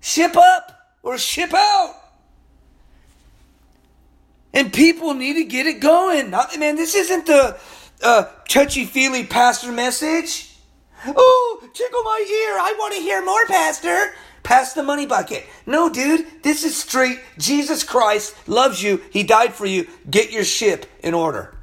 Ship 0.00 0.34
up 0.36 0.96
or 1.02 1.18
ship 1.18 1.52
out. 1.54 1.96
And 4.52 4.72
people 4.72 5.14
need 5.14 5.34
to 5.34 5.44
get 5.44 5.66
it 5.66 5.80
going. 5.80 6.30
Not, 6.30 6.58
man, 6.58 6.76
this 6.76 6.94
isn't 6.94 7.26
the 7.26 7.58
uh, 8.02 8.24
touchy 8.48 8.84
feely 8.84 9.24
pastor 9.24 9.70
message. 9.70 10.50
Oh, 11.06 11.62
tickle 11.72 12.02
my 12.02 12.24
ear. 12.26 12.58
I 12.58 12.74
want 12.78 12.94
to 12.94 13.00
hear 13.00 13.24
more, 13.24 13.46
Pastor. 13.46 14.12
Pass 14.42 14.72
the 14.72 14.82
money 14.82 15.06
bucket. 15.06 15.46
No, 15.66 15.90
dude, 15.90 16.26
this 16.42 16.64
is 16.64 16.76
straight. 16.76 17.20
Jesus 17.38 17.84
Christ 17.84 18.34
loves 18.48 18.82
you. 18.82 19.02
He 19.10 19.22
died 19.22 19.54
for 19.54 19.66
you. 19.66 19.86
Get 20.08 20.32
your 20.32 20.44
ship 20.44 20.86
in 21.02 21.14
order. 21.14 21.54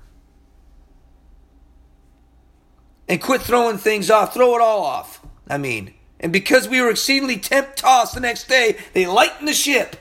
And 3.08 3.22
quit 3.22 3.42
throwing 3.42 3.78
things 3.78 4.12
off. 4.12 4.34
Throw 4.34 4.56
it 4.56 4.62
all 4.62 4.84
off. 4.84 5.26
I 5.50 5.58
mean, 5.58 5.94
and 6.20 6.34
because 6.34 6.68
we 6.68 6.82
were 6.82 6.90
exceedingly 6.90 7.38
tempt 7.38 7.78
tossed 7.78 8.14
the 8.14 8.20
next 8.20 8.48
day, 8.48 8.78
they 8.94 9.06
lightened 9.06 9.48
the 9.48 9.54
ship. 9.54 9.96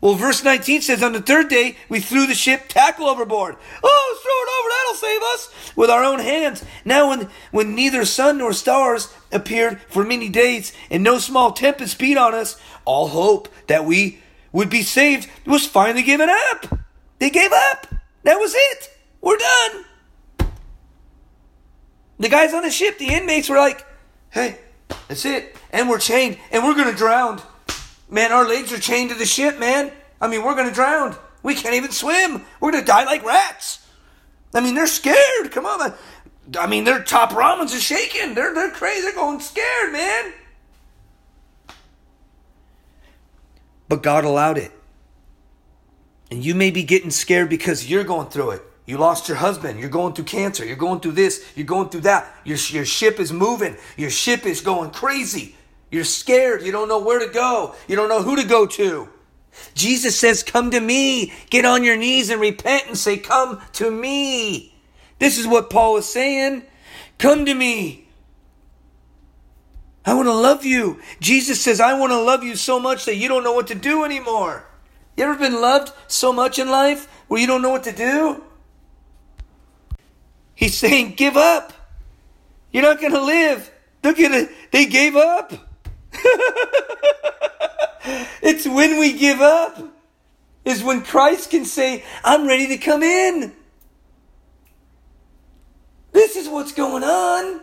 Well, 0.00 0.14
verse 0.14 0.44
19 0.44 0.82
says, 0.82 1.02
On 1.02 1.12
the 1.12 1.22
third 1.22 1.48
day, 1.48 1.76
we 1.88 2.00
threw 2.00 2.26
the 2.26 2.34
ship 2.34 2.64
tackle 2.68 3.06
overboard. 3.06 3.56
Oh, 3.82 4.18
throw 4.22 4.32
it 4.32 4.50
off 4.52 4.55
save 4.96 5.22
us 5.22 5.72
with 5.76 5.90
our 5.90 6.02
own 6.02 6.18
hands. 6.18 6.64
Now, 6.84 7.10
when, 7.10 7.28
when 7.50 7.74
neither 7.74 8.04
sun 8.04 8.38
nor 8.38 8.52
stars 8.52 9.12
appeared 9.30 9.80
for 9.88 10.04
many 10.04 10.28
days 10.28 10.72
and 10.90 11.04
no 11.04 11.18
small 11.18 11.52
tempest 11.52 11.98
beat 11.98 12.16
on 12.16 12.34
us, 12.34 12.60
all 12.84 13.08
hope 13.08 13.48
that 13.68 13.84
we 13.84 14.20
would 14.52 14.70
be 14.70 14.82
saved 14.82 15.28
was 15.44 15.66
finally 15.66 16.02
given 16.02 16.28
up. 16.30 16.78
They 17.18 17.30
gave 17.30 17.52
up. 17.52 17.86
That 18.22 18.38
was 18.38 18.54
it. 18.54 18.90
We're 19.20 19.36
done. 19.36 19.84
The 22.18 22.28
guys 22.28 22.54
on 22.54 22.62
the 22.62 22.70
ship, 22.70 22.98
the 22.98 23.12
inmates 23.12 23.48
were 23.48 23.56
like, 23.56 23.86
hey, 24.30 24.58
that's 25.08 25.24
it. 25.24 25.54
And 25.70 25.88
we're 25.88 25.98
chained 25.98 26.38
and 26.50 26.64
we're 26.64 26.74
going 26.74 26.90
to 26.90 26.96
drown. 26.96 27.42
Man, 28.08 28.32
our 28.32 28.48
legs 28.48 28.72
are 28.72 28.78
chained 28.78 29.10
to 29.10 29.16
the 29.16 29.26
ship, 29.26 29.58
man. 29.58 29.92
I 30.20 30.28
mean, 30.28 30.42
we're 30.42 30.54
going 30.54 30.68
to 30.68 30.74
drown. 30.74 31.16
We 31.42 31.54
can't 31.54 31.74
even 31.74 31.90
swim. 31.90 32.42
We're 32.60 32.72
going 32.72 32.82
to 32.82 32.86
die 32.86 33.04
like 33.04 33.24
rats. 33.24 33.85
I 34.56 34.60
mean, 34.60 34.74
they're 34.74 34.86
scared. 34.86 35.50
Come 35.50 35.66
on. 35.66 35.92
I 36.58 36.66
mean, 36.66 36.84
their 36.84 37.02
top 37.02 37.30
ramens 37.30 37.76
are 37.76 37.80
shaking. 37.80 38.34
They're, 38.34 38.54
they're 38.54 38.70
crazy. 38.70 39.02
They're 39.02 39.14
going 39.14 39.40
scared, 39.40 39.92
man. 39.92 40.32
But 43.88 44.02
God 44.02 44.24
allowed 44.24 44.58
it. 44.58 44.72
And 46.30 46.44
you 46.44 46.54
may 46.54 46.70
be 46.70 46.82
getting 46.82 47.10
scared 47.10 47.48
because 47.48 47.88
you're 47.88 48.04
going 48.04 48.28
through 48.28 48.52
it. 48.52 48.62
You 48.86 48.98
lost 48.98 49.28
your 49.28 49.36
husband. 49.36 49.78
You're 49.80 49.90
going 49.90 50.14
through 50.14 50.24
cancer. 50.24 50.64
You're 50.64 50.76
going 50.76 51.00
through 51.00 51.12
this. 51.12 51.44
You're 51.54 51.66
going 51.66 51.88
through 51.88 52.02
that. 52.02 52.32
Your, 52.44 52.58
your 52.70 52.84
ship 52.84 53.20
is 53.20 53.32
moving. 53.32 53.76
Your 53.96 54.10
ship 54.10 54.46
is 54.46 54.60
going 54.60 54.90
crazy. 54.90 55.56
You're 55.90 56.04
scared. 56.04 56.62
You 56.62 56.72
don't 56.72 56.88
know 56.88 57.00
where 57.00 57.18
to 57.18 57.32
go. 57.32 57.74
You 57.88 57.96
don't 57.96 58.08
know 58.08 58.22
who 58.22 58.36
to 58.36 58.44
go 58.44 58.66
to. 58.66 59.08
Jesus 59.74 60.18
says, 60.18 60.42
Come 60.42 60.70
to 60.70 60.80
me. 60.80 61.32
Get 61.50 61.64
on 61.64 61.84
your 61.84 61.96
knees 61.96 62.30
and 62.30 62.40
repent 62.40 62.86
and 62.86 62.98
say, 62.98 63.16
Come 63.16 63.60
to 63.74 63.90
me. 63.90 64.74
This 65.18 65.38
is 65.38 65.46
what 65.46 65.70
Paul 65.70 65.96
is 65.96 66.06
saying. 66.06 66.62
Come 67.18 67.46
to 67.46 67.54
me. 67.54 68.06
I 70.04 70.14
want 70.14 70.28
to 70.28 70.34
love 70.34 70.64
you. 70.64 71.00
Jesus 71.20 71.60
says, 71.60 71.80
I 71.80 71.98
want 71.98 72.12
to 72.12 72.20
love 72.20 72.44
you 72.44 72.54
so 72.54 72.78
much 72.78 73.06
that 73.06 73.16
you 73.16 73.28
don't 73.28 73.42
know 73.42 73.52
what 73.52 73.66
to 73.68 73.74
do 73.74 74.04
anymore. 74.04 74.64
You 75.16 75.24
ever 75.24 75.36
been 75.36 75.60
loved 75.60 75.92
so 76.06 76.32
much 76.32 76.58
in 76.58 76.70
life 76.70 77.08
where 77.26 77.40
you 77.40 77.46
don't 77.46 77.62
know 77.62 77.70
what 77.70 77.84
to 77.84 77.92
do? 77.92 78.44
He's 80.54 80.76
saying, 80.76 81.14
give 81.16 81.36
up. 81.36 81.72
You're 82.70 82.84
not 82.84 83.00
going 83.00 83.12
to 83.12 83.22
live. 83.22 83.70
Look 84.04 84.20
at 84.20 84.30
it. 84.30 84.50
They 84.70 84.86
gave 84.86 85.16
up. 85.16 85.52
it's 88.42 88.66
when 88.66 88.98
we 88.98 89.18
give 89.18 89.40
up 89.40 89.78
is 90.64 90.82
when 90.82 91.02
Christ 91.02 91.50
can 91.50 91.64
say, 91.64 92.04
I'm 92.24 92.46
ready 92.46 92.68
to 92.68 92.76
come 92.76 93.02
in. 93.02 93.54
This 96.12 96.36
is 96.36 96.48
what's 96.48 96.72
going 96.72 97.04
on. 97.04 97.60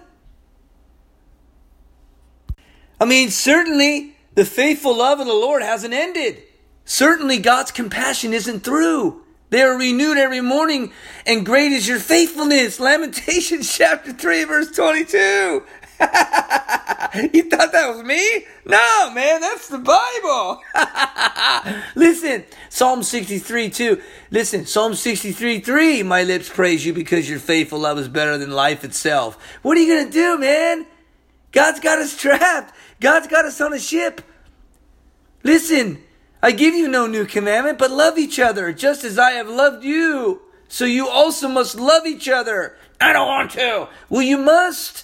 I 2.99 3.05
mean, 3.05 3.29
certainly 3.29 4.15
the 4.35 4.45
faithful 4.45 4.97
love 4.97 5.19
of 5.19 5.27
the 5.27 5.33
Lord 5.33 5.61
hasn't 5.61 5.93
ended. 5.93 6.43
Certainly 6.85 7.39
God's 7.39 7.71
compassion 7.71 8.33
isn't 8.33 8.61
through. 8.61 9.21
They 9.49 9.61
are 9.61 9.77
renewed 9.77 10.17
every 10.17 10.41
morning, 10.41 10.91
and 11.27 11.45
great 11.45 11.71
is 11.71 11.87
your 11.87 11.99
faithfulness. 11.99 12.79
Lamentations 12.79 13.71
chapter 13.77 14.13
3, 14.13 14.43
verse 14.45 14.71
22. 14.71 15.63
you 17.33 17.43
thought 17.43 17.71
that 17.71 17.93
was 17.93 18.03
me? 18.03 18.45
No, 18.65 19.11
man, 19.13 19.41
that's 19.41 19.67
the 19.67 19.77
Bible. 19.77 20.61
Listen, 21.95 22.43
Psalm 22.69 23.03
63, 23.03 23.69
2. 23.69 24.01
Listen, 24.31 24.65
Psalm 24.65 24.95
63, 24.95 25.59
3. 25.59 26.03
My 26.03 26.23
lips 26.23 26.49
praise 26.49 26.85
you 26.85 26.93
because 26.93 27.29
your 27.29 27.39
faithful 27.39 27.79
love 27.79 27.99
is 27.99 28.07
better 28.07 28.37
than 28.37 28.51
life 28.51 28.83
itself. 28.83 29.37
What 29.61 29.77
are 29.77 29.81
you 29.81 29.93
going 29.93 30.07
to 30.07 30.11
do, 30.11 30.39
man? 30.39 30.87
God's 31.51 31.79
got 31.79 31.99
us 31.99 32.17
trapped. 32.17 32.73
God's 32.99 33.27
got 33.27 33.45
us 33.45 33.61
on 33.61 33.73
a 33.73 33.79
ship. 33.79 34.21
Listen, 35.43 36.01
I 36.41 36.51
give 36.51 36.73
you 36.73 36.87
no 36.87 37.05
new 37.05 37.25
commandment, 37.25 37.77
but 37.77 37.91
love 37.91 38.17
each 38.17 38.39
other, 38.39 38.73
just 38.73 39.03
as 39.03 39.19
I 39.19 39.31
have 39.31 39.49
loved 39.49 39.83
you. 39.83 40.41
So 40.67 40.85
you 40.85 41.07
also 41.07 41.47
must 41.47 41.75
love 41.75 42.07
each 42.07 42.27
other. 42.27 42.75
I 42.99 43.13
don't 43.13 43.27
want 43.27 43.51
to. 43.51 43.87
Well, 44.09 44.23
you 44.23 44.37
must. 44.37 45.02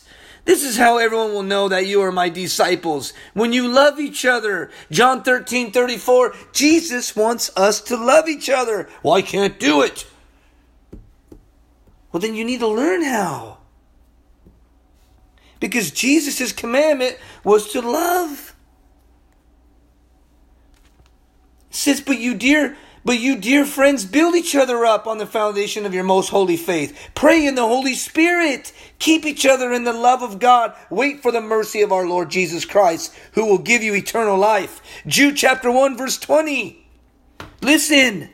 This 0.50 0.64
is 0.64 0.78
how 0.78 0.98
everyone 0.98 1.32
will 1.32 1.44
know 1.44 1.70
that 1.70 1.86
you 1.86 2.02
are 2.02 2.12
my 2.12 2.28
disciples. 2.28 3.14
When 3.36 3.54
you 3.54 3.68
love 3.68 4.00
each 4.00 4.26
other. 4.26 4.72
John 4.90 5.22
13, 5.22 5.72
34. 5.72 6.34
Jesus 6.54 7.16
wants 7.16 7.52
us 7.56 7.80
to 7.82 7.96
love 7.96 8.28
each 8.28 8.50
other. 8.50 8.90
Well, 9.04 9.14
I 9.14 9.22
can't 9.22 9.60
do 9.60 9.84
it. 9.84 10.08
Well, 12.12 12.20
then 12.20 12.34
you 12.34 12.44
need 12.44 12.62
to 12.62 12.68
learn 12.68 13.04
how. 13.04 13.60
Because 15.60 15.92
Jesus' 15.92 16.52
commandment 16.52 17.20
was 17.44 17.72
to 17.74 17.82
love. 17.82 18.56
says, 21.70 22.02
but 22.02 22.18
you 22.18 22.34
dear, 22.34 22.76
but 23.10 23.20
you 23.20 23.38
dear 23.38 23.66
friends, 23.66 24.06
build 24.06 24.36
each 24.36 24.56
other 24.56 24.86
up 24.86 25.08
on 25.08 25.18
the 25.18 25.26
foundation 25.26 25.88
of 25.88 25.96
your 25.96 26.04
most 26.04 26.30
holy 26.30 26.56
faith. 26.56 27.10
Pray 27.16 27.48
in 27.48 27.56
the 27.56 27.66
Holy 27.66 27.96
Spirit. 27.96 28.72
Keep 29.00 29.26
each 29.26 29.48
other 29.48 29.74
in 29.74 29.84
the 29.84 29.94
love 29.94 30.22
of 30.22 30.38
God. 30.38 30.76
Wait 30.92 31.24
for 31.24 31.32
the 31.32 31.42
mercy 31.42 31.82
of 31.82 31.92
our 31.92 32.06
Lord 32.06 32.30
Jesus 32.30 32.66
Christ, 32.66 33.12
who 33.32 33.46
will 33.46 33.58
give 33.58 33.82
you 33.82 33.96
eternal 33.96 34.38
life. 34.38 34.80
Jude 35.08 35.38
chapter 35.38 35.72
1 35.72 35.98
verse 35.98 36.20
20. 36.20 36.88
Listen. 37.64 38.30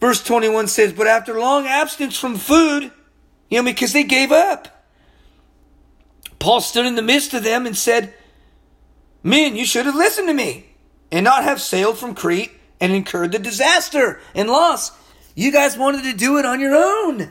Verse 0.00 0.24
21 0.24 0.68
says, 0.68 0.94
But 0.94 1.08
after 1.08 1.38
long 1.38 1.66
absence 1.66 2.18
from 2.18 2.36
food, 2.36 2.90
you 3.50 3.58
know, 3.58 3.64
because 3.64 3.92
they 3.92 4.02
gave 4.02 4.32
up, 4.32 4.86
Paul 6.38 6.62
stood 6.62 6.86
in 6.86 6.94
the 6.94 7.02
midst 7.02 7.34
of 7.34 7.44
them 7.44 7.66
and 7.66 7.76
said, 7.76 8.14
Men, 9.28 9.56
you 9.56 9.66
should 9.66 9.84
have 9.84 9.94
listened 9.94 10.28
to 10.28 10.34
me 10.34 10.64
and 11.12 11.22
not 11.22 11.44
have 11.44 11.60
sailed 11.60 11.98
from 11.98 12.14
Crete 12.14 12.50
and 12.80 12.92
incurred 12.94 13.32
the 13.32 13.38
disaster 13.38 14.20
and 14.34 14.48
loss. 14.48 14.90
You 15.34 15.52
guys 15.52 15.76
wanted 15.76 16.04
to 16.04 16.14
do 16.14 16.38
it 16.38 16.46
on 16.46 16.60
your 16.60 16.74
own, 16.74 17.30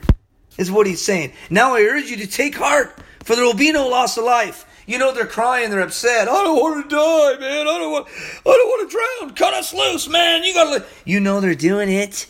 is 0.60 0.69
what 0.69 0.86
he's 0.86 1.03
saying. 1.03 1.33
Now 1.49 1.73
I 1.73 1.81
urge 1.81 2.12
you 2.12 2.17
to 2.17 2.27
take 2.27 2.55
heart, 2.55 2.95
for 3.23 3.36
there 3.36 3.43
will 3.43 3.55
be 3.55 3.71
no 3.71 3.88
loss 3.88 4.15
of 4.15 4.25
life. 4.25 4.65
You 4.86 4.99
know 4.99 5.12
they're 5.12 5.25
crying, 5.25 5.71
they're 5.71 5.79
upset. 5.79 6.29
I 6.29 6.43
don't 6.43 6.57
want 6.57 6.88
to 6.88 6.95
die, 6.95 7.39
man. 7.39 7.62
I 7.62 7.77
don't 7.79 7.91
want. 7.91 8.07
I 8.07 8.43
don't 8.43 8.45
want 8.45 8.91
to 8.91 8.95
drown. 8.95 9.36
Cut 9.36 9.55
us 9.55 9.73
loose, 9.73 10.07
man. 10.07 10.43
You 10.43 10.53
gotta. 10.53 10.86
You 11.03 11.19
know 11.19 11.41
they're 11.41 11.55
doing 11.55 11.89
it. 11.89 12.27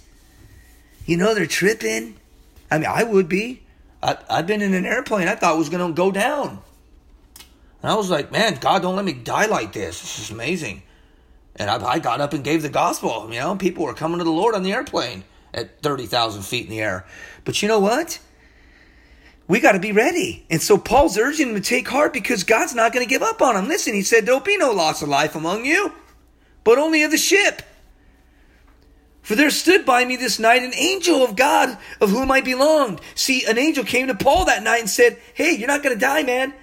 You 1.06 1.18
know 1.18 1.36
they're 1.36 1.46
tripping. 1.46 2.16
I 2.72 2.78
mean, 2.78 2.88
I 2.90 3.04
would 3.04 3.28
be. 3.28 3.64
I, 4.02 4.18
I've 4.30 4.48
been 4.48 4.62
in 4.62 4.74
an 4.74 4.86
airplane. 4.86 5.28
I 5.28 5.36
thought 5.36 5.58
was 5.58 5.68
gonna 5.70 5.92
go 5.92 6.10
down. 6.10 6.64
And 7.82 7.92
I 7.92 7.96
was 7.96 8.10
like, 8.10 8.32
man, 8.32 8.58
God, 8.60 8.82
don't 8.82 8.96
let 8.96 9.06
me 9.06 9.14
die 9.14 9.46
like 9.46 9.74
this. 9.74 10.02
This 10.02 10.20
is 10.20 10.32
amazing. 10.32 10.84
And 11.56 11.70
I, 11.70 11.84
I 11.84 12.00
got 12.00 12.22
up 12.22 12.34
and 12.34 12.44
gave 12.44 12.62
the 12.62 12.70
gospel. 12.70 13.28
You 13.32 13.40
know, 13.40 13.56
people 13.56 13.86
were 13.86 13.94
coming 13.94 14.20
to 14.20 14.24
the 14.24 14.32
Lord 14.32 14.56
on 14.56 14.64
the 14.64 14.74
airplane 14.74 15.24
at 15.54 15.82
30,000 15.82 16.44
feet 16.44 16.66
in 16.66 16.70
the 16.70 16.82
air. 16.82 17.06
But 17.46 17.62
you 17.62 17.68
know 17.68 17.80
what? 17.80 18.20
We 19.48 19.60
got 19.60 19.74
to 19.74 19.80
be 19.80 19.92
ready. 19.92 20.46
And 20.50 20.62
so 20.62 20.78
Paul's 20.78 21.18
urging 21.18 21.54
them 21.54 21.62
to 21.62 21.68
take 21.68 21.88
heart 21.88 22.14
because 22.14 22.44
God's 22.44 22.76
not 22.76 22.94
going 22.94 23.06
to 23.06 23.10
give 23.10 23.22
up 23.22 23.42
on 23.42 23.56
them. 23.56 23.68
Listen, 23.68 23.94
he 23.94 24.02
said, 24.02 24.26
There'll 24.26 24.42
be 24.42 24.58
no 24.58 24.72
loss 24.72 25.02
of 25.02 25.10
life 25.10 25.36
among 25.36 25.66
you, 25.66 25.94
but 26.64 26.78
only 26.78 27.04
of 27.04 27.12
the 27.12 27.18
ship. 27.18 27.62
For 29.22 29.36
there 29.36 29.50
stood 29.50 29.86
by 29.86 30.06
me 30.06 30.16
this 30.16 30.40
night 30.40 30.64
an 30.64 30.74
angel 30.74 31.24
of 31.24 31.36
God 31.36 31.78
of 32.00 32.12
whom 32.12 32.32
I 32.32 32.40
belonged. 32.42 33.02
See, 33.16 33.46
an 33.46 33.58
angel 33.58 33.84
came 33.84 34.08
to 34.08 34.16
Paul 34.16 34.46
that 34.46 34.64
night 34.64 34.80
and 34.80 34.90
said, 34.90 35.18
Hey, 35.34 35.54
you're 35.54 35.68
not 35.68 35.84
going 35.84 35.96
to 35.96 36.00
die, 36.00 36.24
man. 36.24 36.54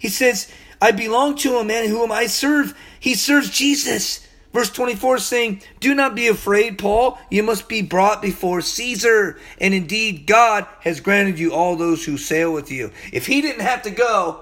He 0.00 0.08
says, 0.08 0.50
I 0.80 0.92
belong 0.92 1.36
to 1.36 1.58
a 1.58 1.64
man 1.64 1.88
whom 1.88 2.10
I 2.10 2.26
serve. 2.26 2.76
He 2.98 3.14
serves 3.14 3.50
Jesus. 3.50 4.26
Verse 4.50 4.70
24 4.70 5.18
saying, 5.18 5.62
Do 5.78 5.94
not 5.94 6.16
be 6.16 6.26
afraid, 6.26 6.78
Paul. 6.78 7.18
You 7.30 7.42
must 7.42 7.68
be 7.68 7.82
brought 7.82 8.22
before 8.22 8.62
Caesar. 8.62 9.38
And 9.60 9.74
indeed, 9.74 10.26
God 10.26 10.66
has 10.80 11.00
granted 11.00 11.38
you 11.38 11.52
all 11.52 11.76
those 11.76 12.04
who 12.06 12.16
sail 12.16 12.50
with 12.52 12.72
you. 12.72 12.90
If 13.12 13.26
he 13.26 13.42
didn't 13.42 13.60
have 13.60 13.82
to 13.82 13.90
go 13.90 14.40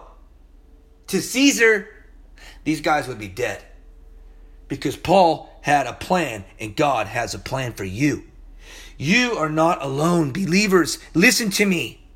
to 1.08 1.20
Caesar, 1.20 1.88
these 2.62 2.80
guys 2.80 3.08
would 3.08 3.18
be 3.18 3.28
dead. 3.28 3.62
Because 4.68 4.96
Paul 4.96 5.50
had 5.62 5.86
a 5.86 5.92
plan, 5.92 6.44
and 6.60 6.76
God 6.76 7.08
has 7.08 7.34
a 7.34 7.38
plan 7.38 7.72
for 7.72 7.84
you. 7.84 8.22
You 8.96 9.32
are 9.32 9.50
not 9.50 9.82
alone, 9.82 10.32
believers. 10.32 10.98
Listen 11.14 11.50
to 11.50 11.66
me. 11.66 12.07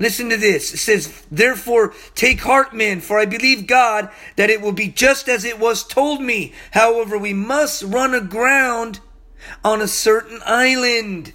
Listen 0.00 0.30
to 0.30 0.38
this. 0.38 0.72
It 0.72 0.78
says, 0.78 1.22
Therefore, 1.30 1.92
take 2.14 2.40
heart, 2.40 2.74
men, 2.74 3.00
for 3.00 3.18
I 3.18 3.26
believe 3.26 3.66
God 3.66 4.08
that 4.36 4.48
it 4.48 4.62
will 4.62 4.72
be 4.72 4.88
just 4.88 5.28
as 5.28 5.44
it 5.44 5.60
was 5.60 5.86
told 5.86 6.22
me. 6.22 6.54
However, 6.70 7.18
we 7.18 7.34
must 7.34 7.82
run 7.82 8.14
aground 8.14 9.00
on 9.62 9.82
a 9.82 9.86
certain 9.86 10.40
island. 10.46 11.34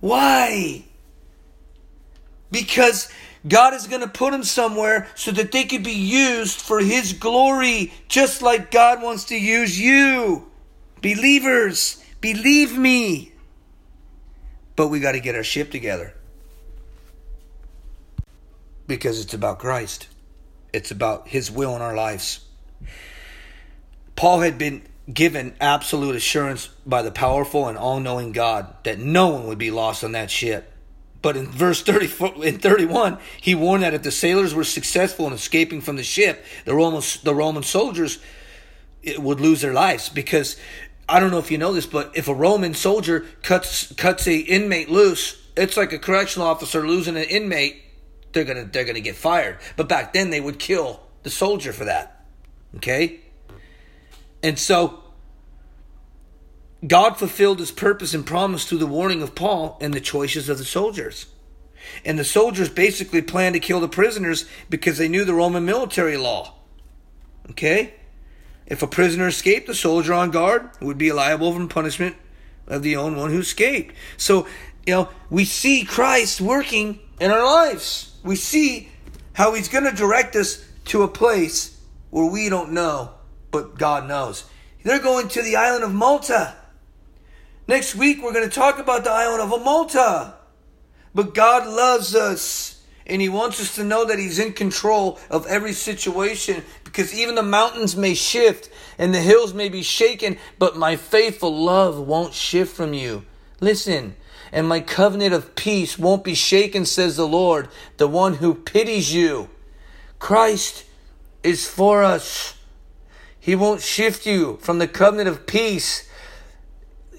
Why? 0.00 0.84
Because 2.50 3.10
God 3.48 3.72
is 3.72 3.86
going 3.86 4.02
to 4.02 4.08
put 4.08 4.32
them 4.32 4.44
somewhere 4.44 5.08
so 5.14 5.30
that 5.30 5.50
they 5.50 5.64
could 5.64 5.82
be 5.82 5.92
used 5.92 6.60
for 6.60 6.80
His 6.80 7.14
glory, 7.14 7.90
just 8.06 8.42
like 8.42 8.70
God 8.70 9.02
wants 9.02 9.24
to 9.24 9.38
use 9.38 9.80
you. 9.80 10.50
Believers, 11.00 12.04
believe 12.20 12.76
me. 12.76 13.32
But 14.76 14.88
we 14.88 15.00
got 15.00 15.12
to 15.12 15.20
get 15.20 15.34
our 15.34 15.42
ship 15.42 15.70
together 15.70 16.14
because 18.86 19.20
it's 19.20 19.34
about 19.34 19.58
Christ, 19.58 20.08
it's 20.72 20.90
about 20.90 21.28
His 21.28 21.50
will 21.50 21.76
in 21.76 21.82
our 21.82 21.94
lives. 21.94 22.40
Paul 24.16 24.40
had 24.40 24.58
been 24.58 24.82
given 25.12 25.54
absolute 25.60 26.14
assurance 26.14 26.68
by 26.86 27.02
the 27.02 27.10
powerful 27.10 27.66
and 27.66 27.76
all 27.76 28.00
knowing 28.00 28.32
God 28.32 28.74
that 28.84 28.98
no 28.98 29.28
one 29.28 29.46
would 29.46 29.58
be 29.58 29.70
lost 29.70 30.04
on 30.04 30.12
that 30.12 30.30
ship. 30.30 30.72
But 31.22 31.36
in 31.36 31.46
verse 31.46 31.82
30, 31.82 32.46
in 32.46 32.58
31, 32.58 33.18
he 33.40 33.54
warned 33.54 33.84
that 33.84 33.94
if 33.94 34.02
the 34.02 34.10
sailors 34.10 34.54
were 34.54 34.64
successful 34.64 35.26
in 35.26 35.32
escaping 35.32 35.80
from 35.80 35.96
the 35.96 36.02
ship, 36.02 36.44
the 36.64 36.74
Roman, 36.74 37.02
the 37.22 37.34
Roman 37.34 37.62
soldiers 37.62 38.18
would 39.18 39.40
lose 39.40 39.60
their 39.60 39.72
lives 39.72 40.08
because 40.08 40.56
I 41.08 41.20
don't 41.20 41.30
know 41.30 41.38
if 41.38 41.50
you 41.50 41.58
know 41.58 41.72
this, 41.72 41.86
but 41.86 42.10
if 42.14 42.28
a 42.28 42.34
Roman 42.34 42.74
soldier 42.74 43.26
cuts 43.42 43.92
cuts 43.94 44.26
a 44.26 44.36
inmate 44.36 44.90
loose, 44.90 45.40
it's 45.56 45.76
like 45.76 45.92
a 45.92 45.98
correctional 45.98 46.48
officer 46.48 46.86
losing 46.86 47.16
an 47.16 47.24
inmate. 47.24 47.82
They're 48.32 48.44
gonna 48.44 48.64
they're 48.64 48.84
gonna 48.84 49.00
get 49.00 49.16
fired. 49.16 49.58
But 49.76 49.88
back 49.88 50.12
then 50.12 50.30
they 50.30 50.40
would 50.40 50.58
kill 50.58 51.00
the 51.22 51.30
soldier 51.30 51.72
for 51.72 51.84
that. 51.84 52.24
Okay, 52.76 53.20
and 54.42 54.58
so 54.58 55.02
God 56.86 57.16
fulfilled 57.16 57.60
his 57.60 57.70
purpose 57.70 58.12
and 58.12 58.26
promise 58.26 58.64
through 58.64 58.78
the 58.78 58.86
warning 58.86 59.22
of 59.22 59.34
Paul 59.34 59.78
and 59.80 59.94
the 59.94 60.00
choices 60.00 60.48
of 60.48 60.58
the 60.58 60.64
soldiers. 60.64 61.26
And 62.04 62.18
the 62.18 62.24
soldiers 62.24 62.68
basically 62.68 63.22
planned 63.22 63.54
to 63.54 63.60
kill 63.60 63.80
the 63.80 63.88
prisoners 63.88 64.46
because 64.68 64.98
they 64.98 65.08
knew 65.08 65.24
the 65.24 65.34
Roman 65.34 65.64
military 65.64 66.16
law. 66.16 66.54
Okay? 67.50 67.94
If 68.66 68.82
a 68.82 68.86
prisoner 68.86 69.28
escaped, 69.28 69.66
the 69.66 69.74
soldier 69.74 70.14
on 70.14 70.30
guard 70.30 70.70
would 70.80 70.98
be 70.98 71.12
liable 71.12 71.52
for 71.52 71.66
punishment 71.66 72.16
of 72.66 72.82
the 72.82 72.96
own 72.96 73.16
one 73.16 73.30
who 73.30 73.40
escaped. 73.40 73.94
So, 74.16 74.46
you 74.86 74.94
know, 74.94 75.08
we 75.30 75.44
see 75.44 75.84
Christ 75.84 76.40
working 76.40 77.00
in 77.20 77.30
our 77.30 77.44
lives. 77.44 78.11
We 78.22 78.36
see 78.36 78.88
how 79.32 79.54
he's 79.54 79.68
going 79.68 79.84
to 79.84 79.96
direct 79.96 80.36
us 80.36 80.64
to 80.86 81.02
a 81.02 81.08
place 81.08 81.78
where 82.10 82.30
we 82.30 82.48
don't 82.48 82.72
know, 82.72 83.12
but 83.50 83.78
God 83.78 84.06
knows. 84.06 84.44
They're 84.84 84.98
going 84.98 85.28
to 85.28 85.42
the 85.42 85.56
island 85.56 85.84
of 85.84 85.92
Malta. 85.92 86.56
Next 87.68 87.94
week, 87.94 88.22
we're 88.22 88.32
going 88.32 88.48
to 88.48 88.54
talk 88.54 88.78
about 88.78 89.04
the 89.04 89.10
island 89.10 89.40
of 89.40 89.62
Malta. 89.62 90.34
But 91.14 91.34
God 91.34 91.66
loves 91.66 92.14
us, 92.14 92.82
and 93.06 93.22
He 93.22 93.28
wants 93.28 93.60
us 93.60 93.74
to 93.76 93.84
know 93.84 94.04
that 94.04 94.18
He's 94.18 94.38
in 94.38 94.52
control 94.52 95.18
of 95.30 95.46
every 95.46 95.72
situation 95.72 96.62
because 96.84 97.14
even 97.14 97.34
the 97.34 97.42
mountains 97.42 97.96
may 97.96 98.14
shift 98.14 98.68
and 98.98 99.14
the 99.14 99.20
hills 99.20 99.54
may 99.54 99.68
be 99.68 99.82
shaken, 99.82 100.38
but 100.58 100.76
my 100.76 100.96
faithful 100.96 101.64
love 101.64 101.98
won't 101.98 102.34
shift 102.34 102.74
from 102.76 102.92
you. 102.92 103.24
Listen, 103.60 104.16
and 104.52 104.68
my 104.68 104.80
covenant 104.80 105.32
of 105.32 105.56
peace 105.56 105.98
won't 105.98 106.22
be 106.22 106.34
shaken, 106.34 106.84
says 106.84 107.16
the 107.16 107.26
Lord, 107.26 107.68
the 107.96 108.06
one 108.06 108.34
who 108.34 108.54
pities 108.54 109.12
you. 109.12 109.48
Christ 110.18 110.84
is 111.42 111.66
for 111.66 112.02
us. 112.02 112.54
He 113.40 113.56
won't 113.56 113.80
shift 113.80 114.26
you 114.26 114.58
from 114.60 114.78
the 114.78 114.86
covenant 114.86 115.28
of 115.28 115.46
peace. 115.46 116.08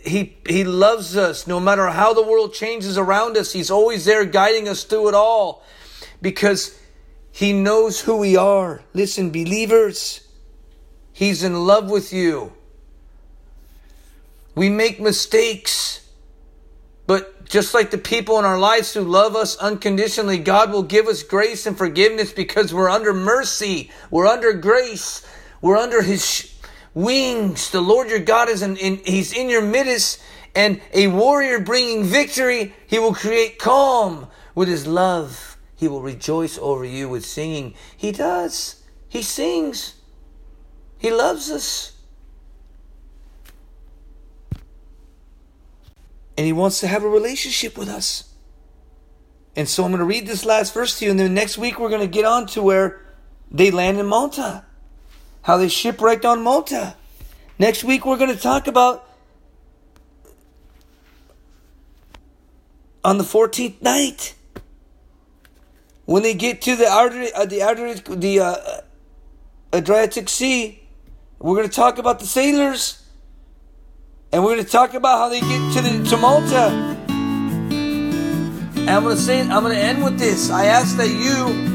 He 0.05 0.37
he 0.47 0.63
loves 0.63 1.17
us. 1.17 1.47
No 1.47 1.59
matter 1.59 1.87
how 1.87 2.13
the 2.13 2.21
world 2.21 2.53
changes 2.53 2.97
around 2.97 3.35
us 3.35 3.51
he's 3.51 3.71
always 3.71 4.05
there 4.05 4.25
guiding 4.25 4.69
us 4.69 4.83
through 4.83 5.09
it 5.09 5.13
all 5.13 5.63
because 6.21 6.79
he 7.31 7.51
knows 7.51 8.01
who 8.01 8.17
we 8.17 8.37
are. 8.37 8.83
Listen 8.93 9.31
believers 9.31 10.27
he's 11.11 11.43
in 11.43 11.65
love 11.65 11.89
with 11.89 12.13
you. 12.13 12.53
We 14.55 14.69
make 14.69 15.01
mistakes 15.01 16.02
but 17.05 17.47
just 17.47 17.73
like 17.73 17.91
the 17.91 17.97
people 17.97 18.39
in 18.39 18.45
our 18.45 18.57
lives 18.59 18.93
who 18.93 19.01
love 19.01 19.35
us 19.35 19.55
unconditionally 19.57 20.37
god 20.37 20.71
will 20.71 20.83
give 20.83 21.07
us 21.07 21.23
grace 21.23 21.65
and 21.65 21.77
forgiveness 21.77 22.31
because 22.31 22.73
we're 22.73 22.89
under 22.89 23.13
mercy 23.13 23.91
we're 24.09 24.27
under 24.27 24.53
grace 24.53 25.25
we're 25.61 25.77
under 25.77 26.01
his 26.01 26.53
wings. 26.93 27.69
The 27.69 27.81
Lord 27.81 28.09
your 28.09 28.19
God 28.19 28.49
is 28.49 28.61
in, 28.61 28.77
in, 28.77 28.97
He's 29.05 29.33
in 29.33 29.49
your 29.49 29.61
midst, 29.61 30.21
and 30.55 30.81
a 30.93 31.07
warrior 31.07 31.59
bringing 31.59 32.03
victory. 32.03 32.73
He 32.87 32.99
will 32.99 33.13
create 33.13 33.59
calm 33.59 34.27
with 34.55 34.67
His 34.67 34.87
love. 34.87 35.57
He 35.75 35.87
will 35.87 36.01
rejoice 36.01 36.57
over 36.59 36.85
you 36.85 37.09
with 37.09 37.25
singing. 37.25 37.75
He 37.97 38.11
does. 38.11 38.83
He 39.09 39.21
sings. 39.21 39.95
He 40.97 41.11
loves 41.11 41.51
us. 41.51 41.92
And 46.37 46.45
He 46.45 46.53
wants 46.53 46.79
to 46.79 46.87
have 46.87 47.03
a 47.03 47.09
relationship 47.09 47.77
with 47.77 47.89
us. 47.89 48.33
And 49.55 49.69
so 49.69 49.83
I'm 49.83 49.91
going 49.91 49.99
to 49.99 50.05
read 50.05 50.25
this 50.25 50.45
last 50.45 50.73
verse 50.73 50.97
to 50.99 51.05
you, 51.05 51.11
and 51.11 51.19
then 51.19 51.33
next 51.33 51.57
week 51.57 51.79
we're 51.79 51.89
going 51.89 52.01
to 52.01 52.07
get 52.07 52.25
on 52.25 52.47
to 52.47 52.61
where 52.61 53.01
they 53.51 53.69
land 53.69 53.99
in 53.99 54.07
Malta 54.07 54.65
how 55.43 55.57
they 55.57 55.67
shipwrecked 55.67 56.25
on 56.25 56.41
Malta. 56.41 56.95
Next 57.59 57.83
week, 57.83 58.05
we're 58.05 58.17
going 58.17 58.33
to 58.33 58.41
talk 58.41 58.67
about 58.67 59.07
on 63.03 63.17
the 63.17 63.23
14th 63.23 63.81
night 63.81 64.35
when 66.05 66.23
they 66.23 66.33
get 66.33 66.61
to 66.63 66.75
the 66.75 66.85
Adriatic, 66.85 67.33
uh, 67.35 67.45
the 67.45 67.61
Adriatic, 67.61 68.05
the 68.05 68.39
uh, 68.39 68.55
Adriatic 69.73 70.29
Sea. 70.29 70.81
We're 71.39 71.55
going 71.55 71.69
to 71.69 71.75
talk 71.75 71.97
about 71.97 72.19
the 72.19 72.25
sailors, 72.25 73.02
and 74.33 74.43
we're 74.43 74.55
going 74.55 74.65
to 74.65 74.71
talk 74.71 74.93
about 74.95 75.19
how 75.19 75.29
they 75.29 75.39
get 75.39 75.73
to 75.73 75.81
the 75.81 76.03
to 76.09 76.17
Malta. 76.17 76.97
And 77.69 78.89
I'm 78.89 79.03
going 79.03 79.15
to 79.15 79.21
say, 79.21 79.39
I'm 79.39 79.63
going 79.63 79.75
to 79.75 79.81
end 79.81 80.03
with 80.03 80.19
this. 80.19 80.49
I 80.49 80.65
ask 80.65 80.97
that 80.97 81.07
you 81.07 81.73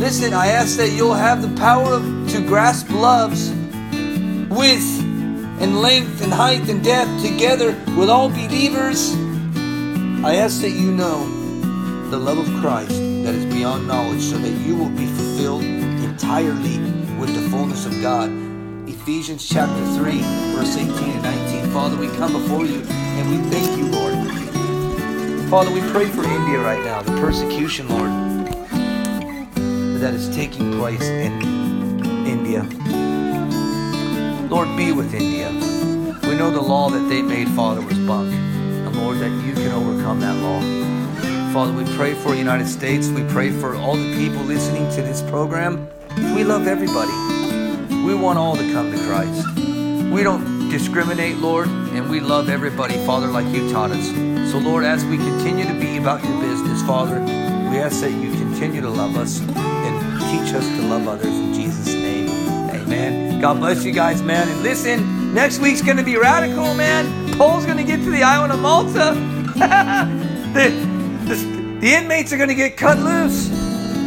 Listen, 0.00 0.32
I 0.32 0.46
ask 0.46 0.78
that 0.78 0.92
you'll 0.92 1.12
have 1.12 1.42
the 1.42 1.54
power 1.60 1.92
of, 1.92 2.02
to 2.30 2.40
grasp 2.40 2.88
love's 2.88 3.50
width 4.48 4.98
and 5.60 5.82
length 5.82 6.22
and 6.22 6.32
height 6.32 6.66
and 6.70 6.82
depth 6.82 7.22
together 7.22 7.72
with 7.98 8.08
all 8.08 8.30
believers. 8.30 9.14
I 10.24 10.36
ask 10.36 10.62
that 10.62 10.70
you 10.70 10.90
know 10.90 11.26
the 12.08 12.16
love 12.16 12.38
of 12.38 12.46
Christ 12.62 12.92
that 12.92 13.34
is 13.34 13.44
beyond 13.52 13.86
knowledge 13.86 14.22
so 14.22 14.38
that 14.38 14.66
you 14.66 14.74
will 14.74 14.88
be 14.88 15.04
fulfilled 15.04 15.64
entirely 15.64 16.78
with 17.20 17.34
the 17.34 17.46
fullness 17.50 17.84
of 17.84 18.00
God. 18.00 18.39
Ephesians 18.90 19.48
chapter 19.48 19.84
3, 19.96 20.20
verse 20.54 20.76
18 20.76 20.90
and 20.90 21.22
19. 21.22 21.70
Father, 21.72 21.96
we 21.96 22.08
come 22.16 22.32
before 22.32 22.64
you 22.64 22.82
and 22.82 23.30
we 23.30 23.50
thank 23.50 23.78
you, 23.78 23.86
Lord. 23.86 24.14
Father, 25.48 25.70
we 25.72 25.80
pray 25.90 26.06
for 26.06 26.24
India 26.24 26.60
right 26.60 26.82
now, 26.84 27.02
the 27.02 27.12
persecution, 27.20 27.88
Lord 27.88 28.30
that 30.00 30.14
is 30.14 30.34
taking 30.34 30.72
place 30.78 31.02
in 31.02 31.42
India. 32.26 32.62
Lord, 34.48 34.74
be 34.74 34.92
with 34.92 35.12
India. 35.12 35.50
We 36.26 36.36
know 36.36 36.50
the 36.50 36.60
law 36.60 36.88
that 36.88 37.06
they 37.10 37.20
made, 37.20 37.48
Father, 37.48 37.82
was 37.82 37.98
bunk. 37.98 38.32
And 38.32 38.96
Lord, 38.96 39.18
that 39.18 39.30
you 39.46 39.52
can 39.52 39.72
overcome 39.72 40.20
that 40.20 40.36
law. 40.36 40.60
Father, 41.52 41.72
we 41.74 41.84
pray 41.96 42.14
for 42.14 42.30
the 42.30 42.38
United 42.38 42.66
States. 42.66 43.08
We 43.08 43.24
pray 43.24 43.50
for 43.50 43.74
all 43.74 43.94
the 43.94 44.16
people 44.16 44.42
listening 44.44 44.88
to 44.92 45.02
this 45.02 45.20
program. 45.20 45.86
We 46.34 46.44
love 46.44 46.66
everybody. 46.66 47.29
We 48.04 48.14
want 48.14 48.38
all 48.38 48.56
to 48.56 48.72
come 48.72 48.90
to 48.92 48.98
Christ. 49.06 49.46
We 50.10 50.22
don't 50.22 50.70
discriminate, 50.70 51.36
Lord, 51.36 51.68
and 51.68 52.08
we 52.08 52.20
love 52.20 52.48
everybody, 52.48 52.94
Father, 53.04 53.26
like 53.26 53.46
you 53.54 53.70
taught 53.70 53.90
us. 53.90 54.06
So, 54.50 54.58
Lord, 54.58 54.84
as 54.84 55.04
we 55.04 55.16
continue 55.18 55.66
to 55.66 55.78
be 55.78 55.98
about 55.98 56.24
your 56.24 56.40
business, 56.40 56.82
Father, 56.82 57.20
we 57.20 57.78
ask 57.78 58.00
that 58.00 58.10
you 58.10 58.30
continue 58.32 58.80
to 58.80 58.88
love 58.88 59.16
us 59.16 59.40
and 59.40 60.20
teach 60.30 60.54
us 60.54 60.66
to 60.66 60.82
love 60.82 61.06
others 61.06 61.26
in 61.26 61.52
Jesus' 61.52 61.92
name. 61.94 62.28
Amen. 62.70 63.40
God 63.40 63.58
bless 63.58 63.84
you 63.84 63.92
guys, 63.92 64.22
man. 64.22 64.48
And 64.48 64.62
listen, 64.62 65.34
next 65.34 65.58
week's 65.58 65.82
going 65.82 65.98
to 65.98 66.02
be 66.02 66.16
radical, 66.16 66.74
man. 66.74 67.36
Paul's 67.36 67.64
going 67.64 67.78
to 67.78 67.84
get 67.84 67.98
to 67.98 68.10
the 68.10 68.22
island 68.22 68.52
of 68.52 68.60
Malta. 68.60 69.14
the, 70.54 70.70
the, 71.26 71.78
the 71.80 71.94
inmates 71.94 72.32
are 72.32 72.36
going 72.36 72.48
to 72.48 72.54
get 72.54 72.76
cut 72.76 72.98
loose. 72.98 73.48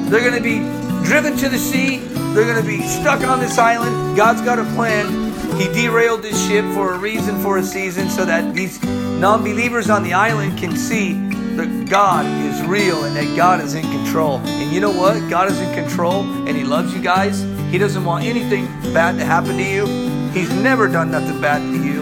They're 0.10 0.20
going 0.20 0.34
to 0.34 0.42
be 0.42 0.60
driven 1.06 1.38
to 1.38 1.50
the 1.50 1.58
sea. 1.58 2.13
They're 2.34 2.52
going 2.52 2.62
to 2.62 2.68
be 2.68 2.82
stuck 2.88 3.22
on 3.22 3.40
this 3.40 3.60
island. 3.60 4.18
God's 4.18 4.42
got 4.42 4.58
a 4.58 4.64
plan. 4.74 5.32
He 5.60 5.68
derailed 5.68 6.24
this 6.24 6.48
ship 6.48 6.66
for 6.74 6.96
a 6.96 6.98
reason, 6.98 7.40
for 7.44 7.60
a 7.60 7.64
season, 7.64 8.10
so 8.10 8.26
that 8.26 8.56
these 8.56 8.82
non 8.84 9.44
believers 9.44 9.92
on 9.92 10.02
the 10.02 10.14
island 10.14 10.58
can 10.58 10.76
see 10.76 11.14
that 11.58 11.88
God 11.88 12.26
is 12.26 12.60
real 12.66 13.04
and 13.04 13.16
that 13.16 13.38
God 13.38 13.62
is 13.62 13.76
in 13.76 13.84
control. 13.84 14.40
And 14.40 14.74
you 14.74 14.82
know 14.82 14.90
what? 14.90 15.30
God 15.30 15.52
is 15.52 15.60
in 15.62 15.76
control 15.76 16.24
and 16.48 16.58
He 16.58 16.64
loves 16.64 16.92
you 16.92 17.04
guys. 17.04 17.44
He 17.72 17.78
doesn't 17.78 18.04
want 18.04 18.26
anything 18.26 18.66
bad 18.94 19.20
to 19.20 19.26
happen 19.26 19.58
to 19.58 19.64
you. 19.64 19.86
He's 20.32 20.52
never 20.52 20.88
done 20.88 21.12
nothing 21.12 21.40
bad 21.40 21.60
to 21.60 21.84
you. 21.86 22.02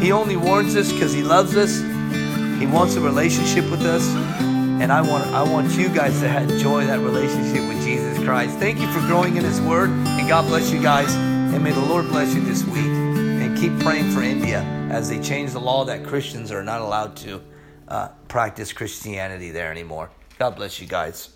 He 0.00 0.12
only 0.12 0.36
warns 0.36 0.76
us 0.76 0.92
because 0.92 1.12
He 1.12 1.22
loves 1.22 1.56
us. 1.56 1.80
He 2.60 2.66
wants 2.66 2.94
a 2.94 3.00
relationship 3.00 3.68
with 3.68 3.82
us. 3.82 4.06
And 4.80 4.92
I 4.92 5.00
want 5.00 5.26
I 5.34 5.42
want 5.42 5.72
you 5.72 5.88
guys 5.88 6.20
to 6.20 6.42
enjoy 6.42 6.86
that 6.86 7.00
relationship 7.00 7.67
Christ. 8.28 8.58
Thank 8.58 8.78
you 8.78 8.86
for 8.88 9.00
growing 9.06 9.38
in 9.38 9.44
His 9.44 9.58
Word, 9.58 9.88
and 9.88 10.28
God 10.28 10.48
bless 10.48 10.70
you 10.70 10.82
guys. 10.82 11.14
And 11.14 11.64
may 11.64 11.72
the 11.72 11.80
Lord 11.80 12.08
bless 12.08 12.34
you 12.34 12.42
this 12.42 12.62
week. 12.62 12.84
And 12.84 13.56
keep 13.56 13.72
praying 13.80 14.10
for 14.10 14.22
India 14.22 14.60
as 14.90 15.08
they 15.08 15.18
change 15.18 15.52
the 15.52 15.60
law 15.60 15.86
that 15.86 16.04
Christians 16.04 16.52
are 16.52 16.62
not 16.62 16.82
allowed 16.82 17.16
to 17.16 17.40
uh, 17.88 18.08
practice 18.28 18.70
Christianity 18.70 19.50
there 19.50 19.70
anymore. 19.70 20.10
God 20.38 20.56
bless 20.56 20.78
you 20.78 20.86
guys. 20.86 21.30